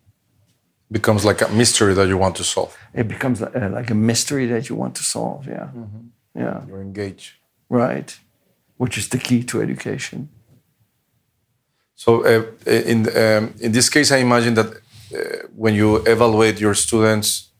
[0.90, 2.76] Becomes like a mystery that you want to solve.
[2.92, 5.68] It becomes uh, like a mystery that you want to solve, yeah.
[5.74, 6.06] Mm-hmm.
[6.36, 6.62] Yeah.
[6.68, 7.32] You're engaged.
[7.68, 8.16] Right.
[8.76, 10.28] Which is the key to education.
[11.94, 16.74] So, uh, in, um, in this case, I imagine that uh, when you evaluate your
[16.74, 17.50] students,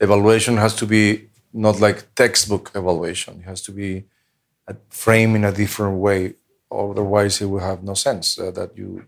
[0.00, 3.40] evaluation has to be not like textbook evaluation.
[3.40, 4.04] It has to be
[4.88, 6.34] frame in a different way.
[6.70, 9.06] Otherwise, it will have no sense uh, that you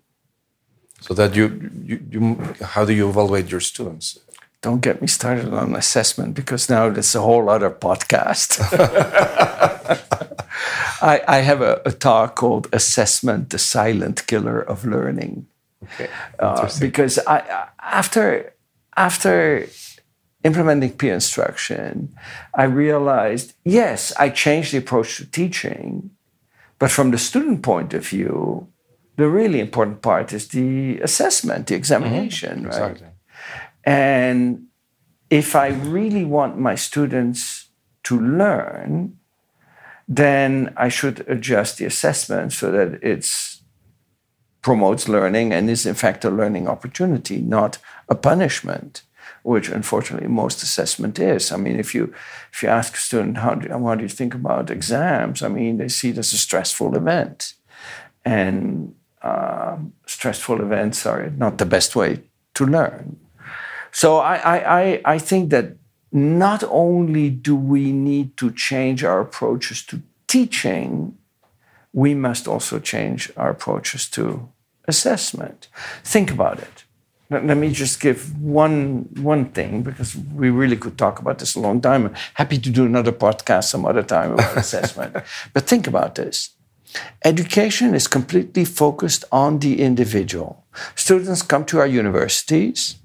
[1.03, 4.21] So that you, you, you how do you evaluate your students?
[4.61, 8.61] Don't get me started on assessment because now that's a whole other podcast.
[11.03, 15.49] I, I, have a, a, talk called Assessment, the Silent Killer of Learning.
[15.83, 16.09] Okay.
[16.39, 18.55] Uh, because I, after,
[18.97, 19.67] after
[20.45, 22.15] implementing peer instruction,
[22.55, 26.11] I realized yes, I changed the approach to teaching,
[26.79, 28.69] but from the student point of view,
[29.17, 32.67] the really important part is the assessment, the examination, mm-hmm.
[32.67, 32.91] right?
[32.93, 33.09] Exactly.
[33.85, 34.67] And
[35.31, 37.69] if I really want my students
[38.05, 39.19] to learn,
[40.09, 43.29] then I should adjust the assessment so that it
[44.61, 47.79] promotes learning and is in fact a learning opportunity, not
[48.09, 49.03] a punishment
[49.43, 51.53] which unfortunately most assessment is.
[51.53, 52.13] I mean, if you
[52.53, 55.79] if you ask a student how do, how do you think about exams, I mean,
[55.79, 57.55] they see it as a stressful event,
[58.25, 59.77] and uh,
[60.07, 62.23] stressful events are not the best way
[62.55, 63.17] to learn.
[63.91, 65.77] So I, I, I think that
[66.13, 71.17] not only do we need to change our approaches to teaching,
[71.93, 74.49] we must also change our approaches to
[74.89, 75.69] assessment.
[76.05, 76.85] Think about it.
[77.33, 81.61] Let me just give one one thing because we really could talk about this a
[81.61, 82.07] long time.
[82.07, 85.17] I'm happy to do another podcast some other time about assessment.
[85.53, 86.51] But think about this.
[87.25, 90.65] Education is completely focused on the individual.
[90.95, 92.97] Students come to our universities,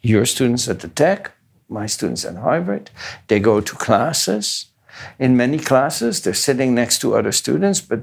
[0.00, 1.32] your students at the Tech,
[1.68, 2.90] my students at Harvard,
[3.26, 4.66] they go to classes.
[5.18, 8.00] In many classes, they're sitting next to other students, but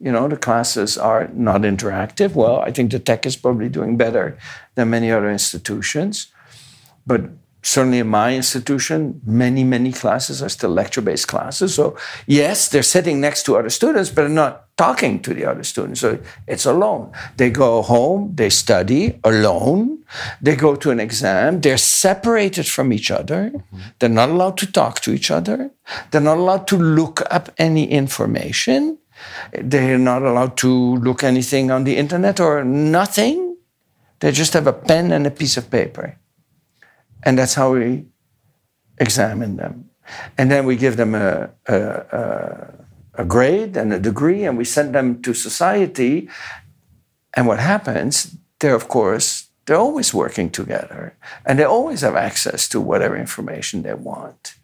[0.00, 2.34] you know the classes are not interactive.
[2.34, 4.38] Well i think the tech is probably doing better
[4.74, 6.28] than many other institutions.
[7.06, 7.22] But
[7.62, 11.74] certainly in my institution many many classes are still lecture based classes.
[11.74, 11.96] So
[12.26, 16.00] yes they're sitting next to other students but they're not talking to the other students.
[16.00, 17.12] So it's alone.
[17.36, 20.04] They go home they study alone
[20.40, 23.50] they go to an exam they're separated from each other.
[23.50, 23.78] Mm-hmm.
[23.98, 25.70] they're not allowed to talk to each other.
[26.10, 28.98] They're not allowed to look up any information
[29.52, 33.56] they're not allowed to look anything on the internet or nothing.
[34.20, 36.18] They just have a pen and a piece of paper.
[37.22, 38.06] And that's how we
[38.98, 39.90] examine them.
[40.36, 42.74] And then we give them a, a, a,
[43.14, 46.28] a grade and a degree, and we send them to society.
[47.34, 48.36] And what happens?
[48.60, 53.82] They're, of course, they're always working together, and they always have access to whatever information
[53.82, 54.54] they want.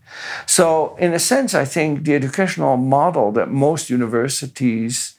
[0.46, 5.14] So, in a sense, I think the educational model that most universities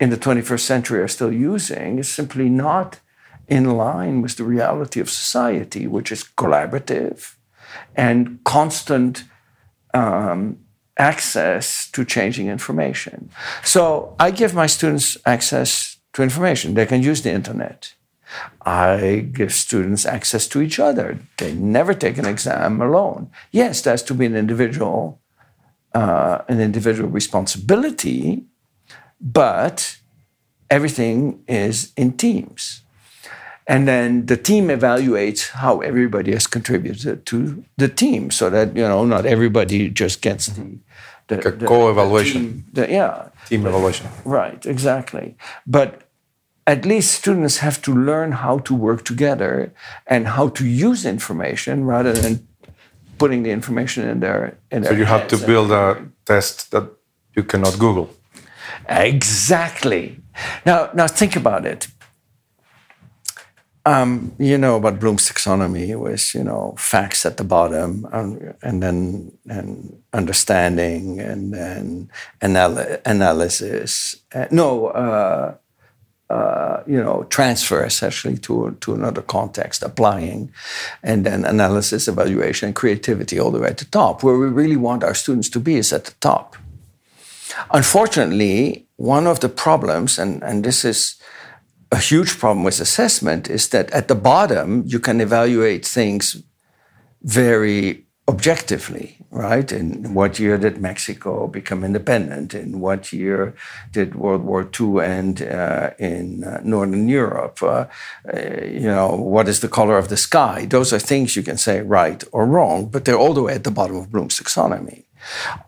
[0.00, 3.00] in the 21st century are still using is simply not
[3.48, 7.34] in line with the reality of society, which is collaborative
[7.94, 9.24] and constant
[9.92, 10.58] um,
[10.96, 13.30] access to changing information.
[13.62, 16.74] So, I give my students access to information.
[16.74, 17.94] They can use the internet.
[18.64, 21.18] I give students access to each other.
[21.38, 23.30] They never take an exam alone.
[23.50, 25.20] Yes, there has to be an individual,
[25.94, 28.44] uh, an individual responsibility,
[29.20, 29.98] but
[30.70, 32.82] everything is in teams.
[33.66, 38.82] And then the team evaluates how everybody has contributed to the team, so that you
[38.82, 40.78] know not everybody just gets the
[41.28, 42.66] the, like the co-evaluation.
[42.72, 44.06] The team, yeah, team evaluation.
[44.24, 45.36] Right, exactly.
[45.66, 46.03] But
[46.66, 49.72] at least students have to learn how to work together
[50.06, 52.46] and how to use information rather than
[53.18, 56.84] putting the information in their in their so you have to build a test that
[57.36, 58.08] you cannot google.
[58.88, 60.20] Exactly.
[60.66, 61.88] Now now think about it.
[63.86, 68.82] Um, you know about Bloom's taxonomy was you know facts at the bottom and, and
[68.82, 72.10] then and understanding and then
[72.42, 74.16] anal- analysis.
[74.34, 75.54] Uh, no, uh,
[76.34, 80.52] uh, you know, transfer essentially to, to another context, applying,
[81.02, 84.22] and then analysis, evaluation, and creativity all the way at the top.
[84.22, 86.56] Where we really want our students to be is at the top.
[87.70, 91.16] Unfortunately, one of the problems, and, and this is
[91.92, 96.42] a huge problem with assessment, is that at the bottom, you can evaluate things
[97.22, 99.70] very objectively, right?
[99.70, 102.54] In what year did Mexico become independent?
[102.54, 103.54] In what year
[103.92, 107.62] did World War II end uh, in uh, Northern Europe?
[107.62, 107.86] Uh,
[108.32, 110.64] uh, you know, what is the color of the sky?
[110.64, 113.64] Those are things you can say right or wrong, but they're all the way at
[113.64, 115.04] the bottom of Bloom's taxonomy.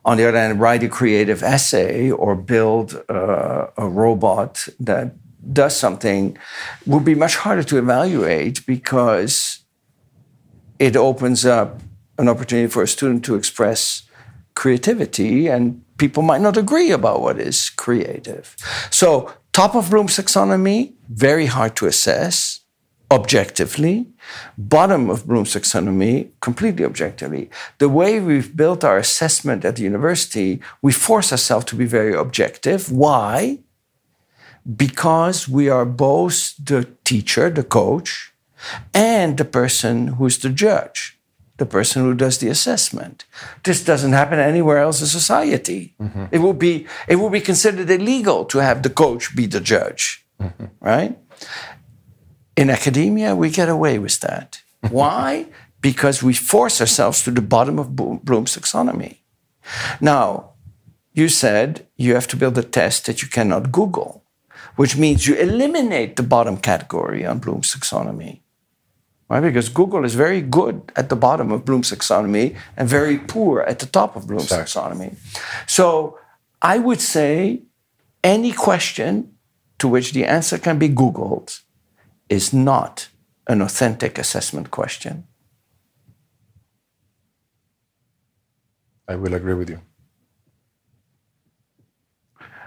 [0.04, 5.14] On the other hand, write a creative essay or build uh, a robot that
[5.52, 6.36] does something
[6.86, 9.60] would be much harder to evaluate because
[10.78, 11.80] it opens up
[12.18, 14.02] an opportunity for a student to express
[14.54, 18.56] creativity, and people might not agree about what is creative.
[18.90, 22.60] So, top of Bloom's taxonomy, very hard to assess.
[23.10, 24.06] objectively,
[24.58, 27.50] bottom of Bloom's taxonomy, completely objectively.
[27.78, 32.14] The way we've built our assessment at the university, we force ourselves to be very
[32.14, 32.90] objective.
[32.90, 33.60] Why?
[34.76, 38.32] Because we are both the teacher, the coach,
[38.92, 41.15] and the person who's the judge,
[41.58, 43.24] the person who does the assessment.
[43.64, 45.94] This doesn't happen anywhere else in society.
[46.00, 46.24] Mm-hmm.
[46.30, 50.24] It will be it will be considered illegal to have the coach be the judge,
[50.40, 50.66] mm-hmm.
[50.80, 51.18] right?
[52.56, 54.62] In academia, we get away with that.
[54.90, 55.46] Why?
[55.80, 59.18] Because we force ourselves to the bottom of Bloom's taxonomy.
[60.00, 60.52] Now,
[61.12, 64.24] you said you have to build a test that you cannot Google,
[64.76, 68.40] which means you eliminate the bottom category on Bloom's taxonomy.
[69.28, 73.80] Because Google is very good at the bottom of Bloom's taxonomy and very poor at
[73.80, 75.16] the top of Bloom's taxonomy.
[75.66, 76.18] So
[76.62, 77.62] I would say
[78.22, 79.36] any question
[79.78, 81.60] to which the answer can be Googled
[82.28, 83.08] is not
[83.48, 85.26] an authentic assessment question.
[89.08, 89.80] I will agree with you.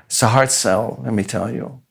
[0.05, 1.82] It's a hard sell, let me tell you.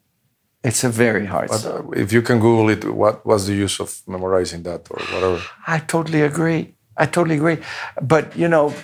[0.64, 1.92] It's a very hard but, sell.
[1.92, 5.42] If you can Google it, what was the use of memorizing that or whatever?
[5.66, 6.74] I totally agree.
[6.96, 7.58] I totally agree.
[8.02, 8.74] But, you know,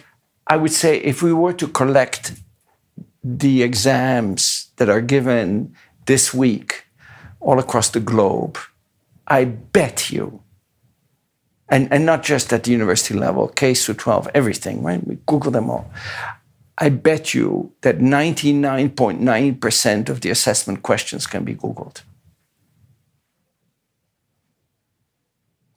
[0.47, 2.33] I would say if we were to collect
[3.25, 5.75] the exams that are given
[6.07, 6.85] this week
[7.41, 8.59] all across the globe,
[9.27, 10.43] I bet you,
[11.69, 15.05] and, and not just at the university level, K through 12, everything, right?
[15.05, 15.91] We Google them all.
[16.77, 22.03] I bet you that 99.9% of the assessment questions can be Googled.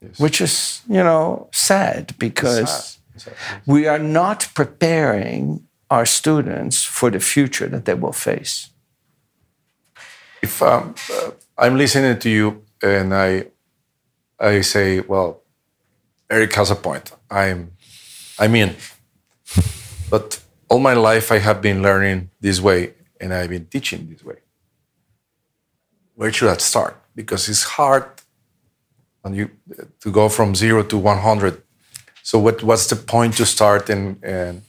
[0.02, 0.20] Yes.
[0.20, 3.22] Which is, you know, sad because sad.
[3.22, 3.34] Sad.
[3.66, 8.70] we are not preparing our students for the future that they will face.
[10.42, 13.48] If um, uh, I'm listening to you and I
[14.40, 15.42] I say, well,
[16.30, 17.12] Eric has a point.
[17.30, 17.72] I'm
[18.38, 18.76] I'm in.
[20.10, 24.24] But all my life I have been learning this way and I've been teaching this
[24.24, 24.38] way.
[26.16, 26.96] Where should I start?
[27.16, 28.06] Because it's hard
[29.22, 29.50] when you
[30.02, 31.62] to go from zero to 100.
[32.24, 34.62] So what, what's the point to start and, and,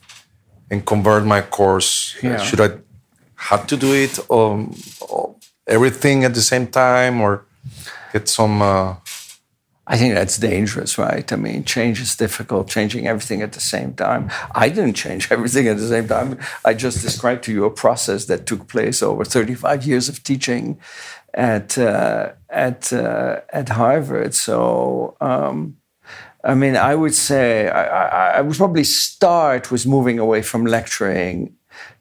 [0.71, 2.15] and convert my course?
[2.21, 2.37] Yeah.
[2.37, 2.69] Should I
[3.35, 4.75] have to do it um,
[5.67, 7.45] everything at the same time or
[8.13, 8.61] get some.
[8.61, 8.95] Uh...
[9.91, 11.33] I think that's dangerous, right?
[11.33, 14.29] I mean, change is difficult, changing everything at the same time.
[14.53, 16.37] I didn't change everything at the same time.
[16.63, 20.79] I just described to you a process that took place over 35 years of teaching
[21.33, 24.35] at uh, at uh, at Harvard.
[24.35, 25.77] So, um,
[26.43, 30.65] I mean, I would say I, I, I would probably start with moving away from
[30.65, 31.55] lecturing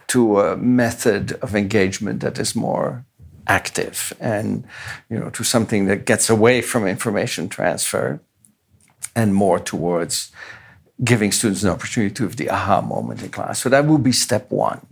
[0.09, 3.07] to a method of engagement that is more
[3.49, 4.64] active and
[5.09, 8.20] you know to something that gets away from information transfer
[9.16, 10.30] and more towards
[11.03, 13.61] giving students an opportunity to have the aha moment in class.
[13.61, 14.86] So that would be step one,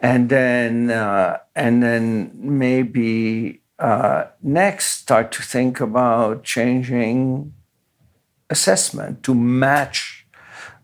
[0.00, 7.52] and then uh, and then maybe uh, next start to think about changing
[8.48, 10.26] assessment to match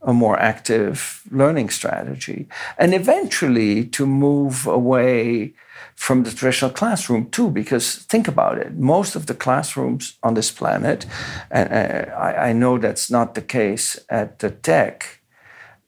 [0.02, 5.54] a more active learning strategy, and eventually to move away
[5.94, 8.74] from the traditional classroom too, because think about it.
[8.74, 11.06] Most of the classrooms on this planet,
[11.50, 15.20] and uh, I, I, know that's not the case at the tech,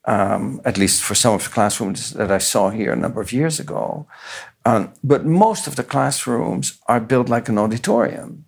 [0.05, 3.33] um, at least for some of the classrooms that I saw here a number of
[3.33, 4.07] years ago.
[4.65, 8.45] Um, but most of the classrooms are built like an auditorium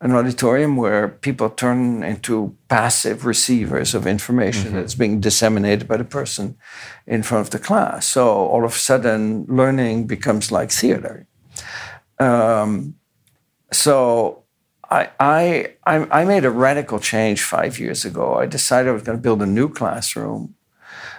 [0.00, 4.76] an auditorium where people turn into passive receivers of information mm-hmm.
[4.76, 6.56] that's being disseminated by the person
[7.06, 8.06] in front of the class.
[8.06, 11.26] So all of a sudden, learning becomes like theater.
[12.20, 12.94] Um,
[13.72, 14.44] so
[14.88, 18.34] I, I, I made a radical change five years ago.
[18.34, 20.54] I decided I was going to build a new classroom.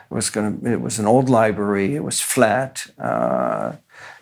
[0.09, 1.95] It was going to, it was an old library.
[1.95, 2.88] It was flat.
[2.97, 3.73] Uh,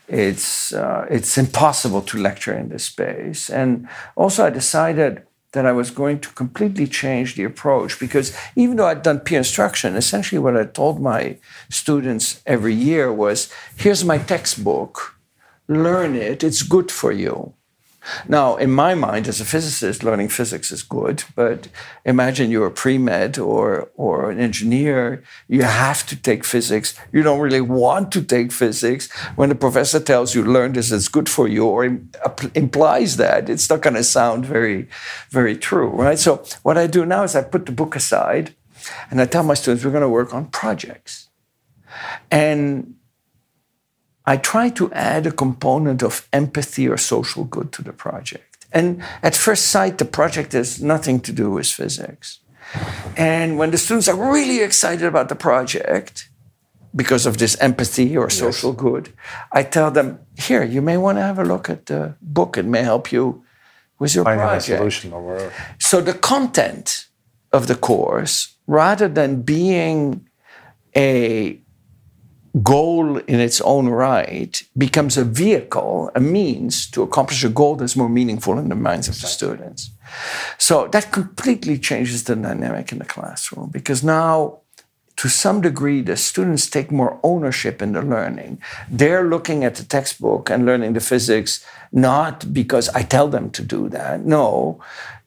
[0.07, 3.49] it's uh, it's impossible to lecture in this space.
[3.49, 8.77] And also, I decided that I was going to completely change the approach because even
[8.77, 11.37] though I'd done peer instruction, essentially what I told my
[11.69, 15.15] students every year was, "Here's my textbook,
[15.67, 16.43] learn it.
[16.43, 17.53] It's good for you."
[18.27, 21.67] Now, in my mind, as a physicist, learning physics is good, but
[22.05, 26.93] imagine you're a pre med or, or an engineer, you have to take physics.
[27.11, 29.11] You don't really want to take physics.
[29.35, 31.85] When the professor tells you learn this, it's good for you, or
[32.55, 34.87] implies that, it's not going to sound very,
[35.29, 36.19] very true, right?
[36.19, 38.55] So, what I do now is I put the book aside
[39.09, 41.29] and I tell my students we're going to work on projects.
[42.29, 42.95] And
[44.27, 48.67] I try to add a component of empathy or social good to the project.
[48.71, 52.41] And at first sight, the project has nothing to do with physics.
[53.15, 56.29] And when the students are really excited about the project,
[56.93, 58.81] because of this empathy or social yes.
[58.81, 59.13] good,
[59.53, 62.57] I tell them, here, you may want to have a look at the book.
[62.57, 63.45] It may help you
[63.99, 64.69] with your Find project.
[64.69, 65.51] A solution or.
[65.79, 67.07] So the content
[67.53, 70.27] of the course, rather than being
[70.95, 71.61] a
[72.63, 77.95] goal in its own right becomes a vehicle, a means to accomplish a goal that's
[77.95, 79.91] more meaningful in the minds of the students.
[80.57, 84.59] So that completely changes the dynamic in the classroom because now,
[85.17, 88.61] to some degree, the students take more ownership in the learning.
[88.89, 93.63] They're looking at the textbook and learning the physics not because I tell them to
[93.63, 94.25] do that.
[94.25, 94.79] No,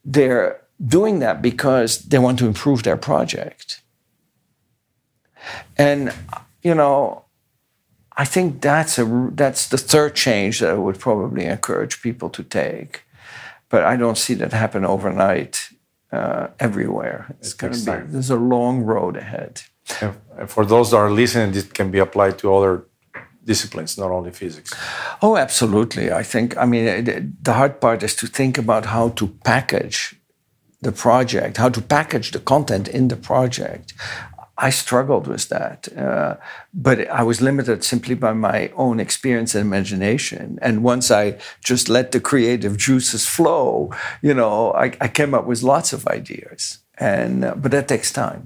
[0.05, 3.83] they're doing that because they want to improve their project.
[5.77, 6.13] And
[6.63, 7.25] you know,
[8.17, 12.43] I think that's a that's the third change that I would probably encourage people to
[12.43, 13.05] take,
[13.69, 15.71] but I don't see that happen overnight
[16.13, 17.35] uh, everywhere.
[17.41, 19.63] It's going to be there's a long road ahead.
[20.01, 22.85] And for those that are listening, it can be applied to other
[23.45, 24.73] disciplines, not only physics.
[25.23, 26.13] Oh, absolutely.
[26.13, 26.57] I think.
[26.57, 26.85] I mean,
[27.43, 30.15] the hard part is to think about how to package
[30.83, 33.95] the project, how to package the content in the project.
[34.67, 36.37] I struggled with that, uh,
[36.73, 40.59] but I was limited simply by my own experience and imagination.
[40.61, 43.91] And once I just let the creative juices flow,
[44.23, 46.79] you know, I, I came up with lots of ideas.
[46.99, 48.43] And uh, but that takes time.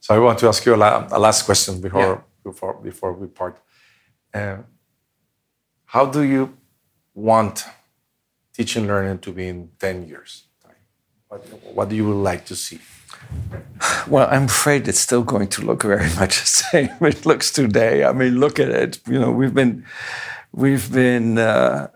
[0.00, 2.20] So I want to ask you a, la a last question before yeah.
[2.42, 3.60] before before we part.
[4.32, 4.56] Uh,
[5.84, 6.56] how do you
[7.14, 7.66] want
[8.54, 10.44] teaching learning to be in ten years?
[11.28, 11.40] What,
[11.74, 12.78] what do you would like to see?
[14.08, 18.04] Well, I'm afraid it's still going to look very much the same it looks today.
[18.04, 19.00] I mean, look at it.
[19.06, 19.84] You know, we've been,
[20.52, 21.38] we've been.
[21.38, 21.88] Uh,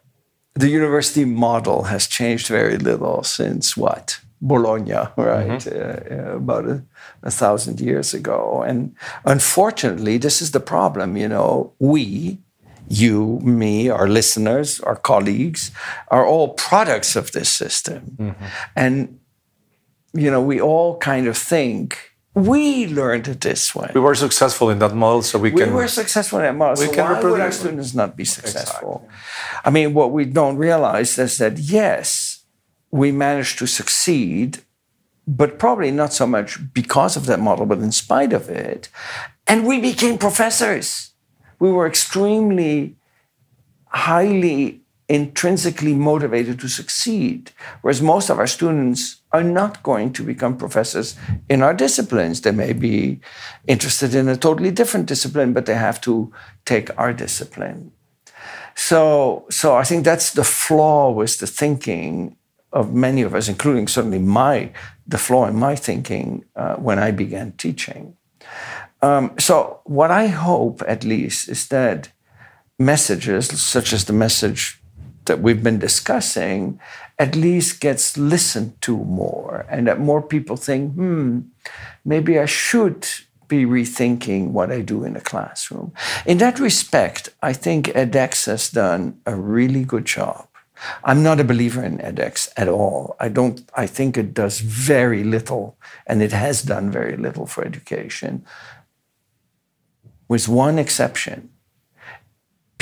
[0.55, 5.61] the university model has changed very little since what Bologna, right?
[5.61, 6.14] Mm-hmm.
[6.14, 6.85] Uh, uh, about a,
[7.22, 8.62] a, thousand years ago.
[8.62, 11.16] And unfortunately, this is the problem.
[11.16, 12.39] You know, we,
[12.89, 15.72] you, me, our listeners, our colleagues,
[16.09, 18.16] are all products of this system.
[18.18, 18.45] Mm-hmm.
[18.76, 19.18] And
[20.15, 23.91] you know, we all kind of think we learned it this way.
[23.95, 25.71] We were successful in that model, so we, we can.
[25.71, 26.81] We were successful in that model.
[26.81, 29.03] We so can why would our students not be successful?
[29.05, 29.61] Exactly.
[29.65, 32.45] I mean, what we don't realize is that yes,
[32.91, 34.59] we managed to succeed,
[35.29, 38.89] but probably not so much because of that model, but in spite of it,
[39.47, 41.12] and we became professors.
[41.61, 42.97] We were extremely
[43.87, 47.51] highly intrinsically motivated to succeed,
[47.83, 51.17] whereas most of our students are not going to become professors
[51.49, 52.41] in our disciplines.
[52.41, 53.21] They may be
[53.67, 56.33] interested in a totally different discipline, but they have to
[56.65, 57.93] take our discipline.
[58.75, 62.37] So, so I think that's the flaw with the thinking
[62.73, 64.73] of many of us, including certainly my
[65.07, 68.17] the flaw in my thinking uh, when I began teaching.
[69.03, 72.11] Um, so, what I hope, at least, is that
[72.79, 74.81] messages such as the message
[75.27, 76.81] that we've been discussing
[77.18, 81.41] at least gets listened to more and that more people think, hmm,
[82.05, 83.07] maybe I should
[83.49, 85.93] be rethinking what I do in the classroom.
[86.27, 90.49] In that respect, I think edX has done a really good job.
[91.05, 93.16] I'm not a believer in edX at all.
[93.20, 97.64] I don't I think it does very little and it has done very little for
[97.64, 98.45] education.
[100.29, 101.51] With one exception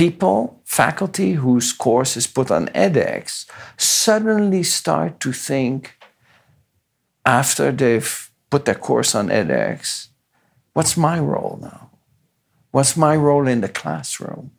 [0.02, 3.46] people, faculty whose course is put on edX,
[3.76, 5.96] suddenly start to think
[7.24, 10.08] after they've put their course on edX,
[10.72, 11.90] what's my role now?
[12.72, 14.50] What's my role in the classroom?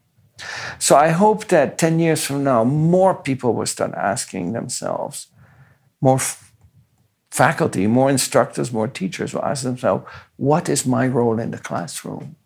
[0.80, 5.28] So I hope that 10 years from now, more people will start asking themselves,
[6.00, 6.54] more f-
[7.32, 10.06] faculty, more instructors, more teachers will ask themselves,
[10.38, 12.38] what is my role in the classroom?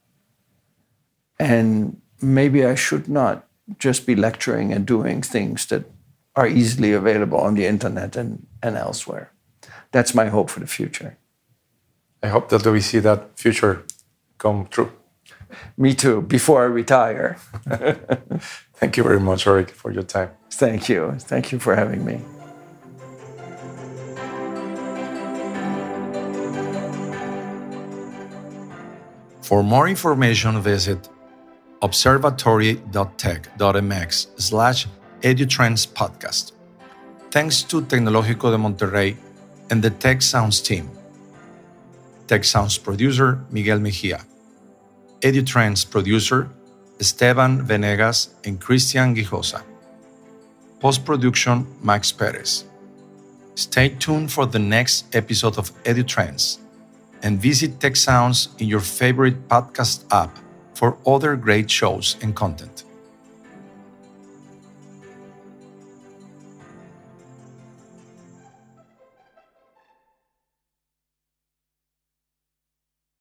[1.39, 3.45] And maybe I should not
[3.79, 5.83] just be lecturing and doing things that
[6.35, 9.31] are easily available on the internet and, and elsewhere.
[9.91, 11.17] That's my hope for the future.
[12.21, 13.83] I hope that we see that future
[14.37, 14.91] come true.
[15.77, 17.37] Me too, before I retire.
[18.75, 20.31] Thank you very much, Eric, for your time.
[20.51, 21.13] Thank you.
[21.19, 22.21] Thank you for having me.
[29.41, 31.07] For more information, visit
[31.81, 34.87] observatory.tech.mx slash
[35.21, 36.51] edutrends podcast.
[37.31, 39.17] Thanks to Tecnológico de Monterrey
[39.69, 40.89] and the Tech Sounds team.
[42.27, 44.21] Tech Sounds producer Miguel Mejia.
[45.21, 46.49] EduTrends producer
[46.99, 49.63] Esteban Venegas and Christian Gijosa.
[50.79, 52.65] Post production Max Perez.
[53.55, 56.59] Stay tuned for the next episode of EduTrends
[57.23, 60.37] and visit Tech Sounds in your favorite podcast app
[60.77, 62.83] for other great shows and content.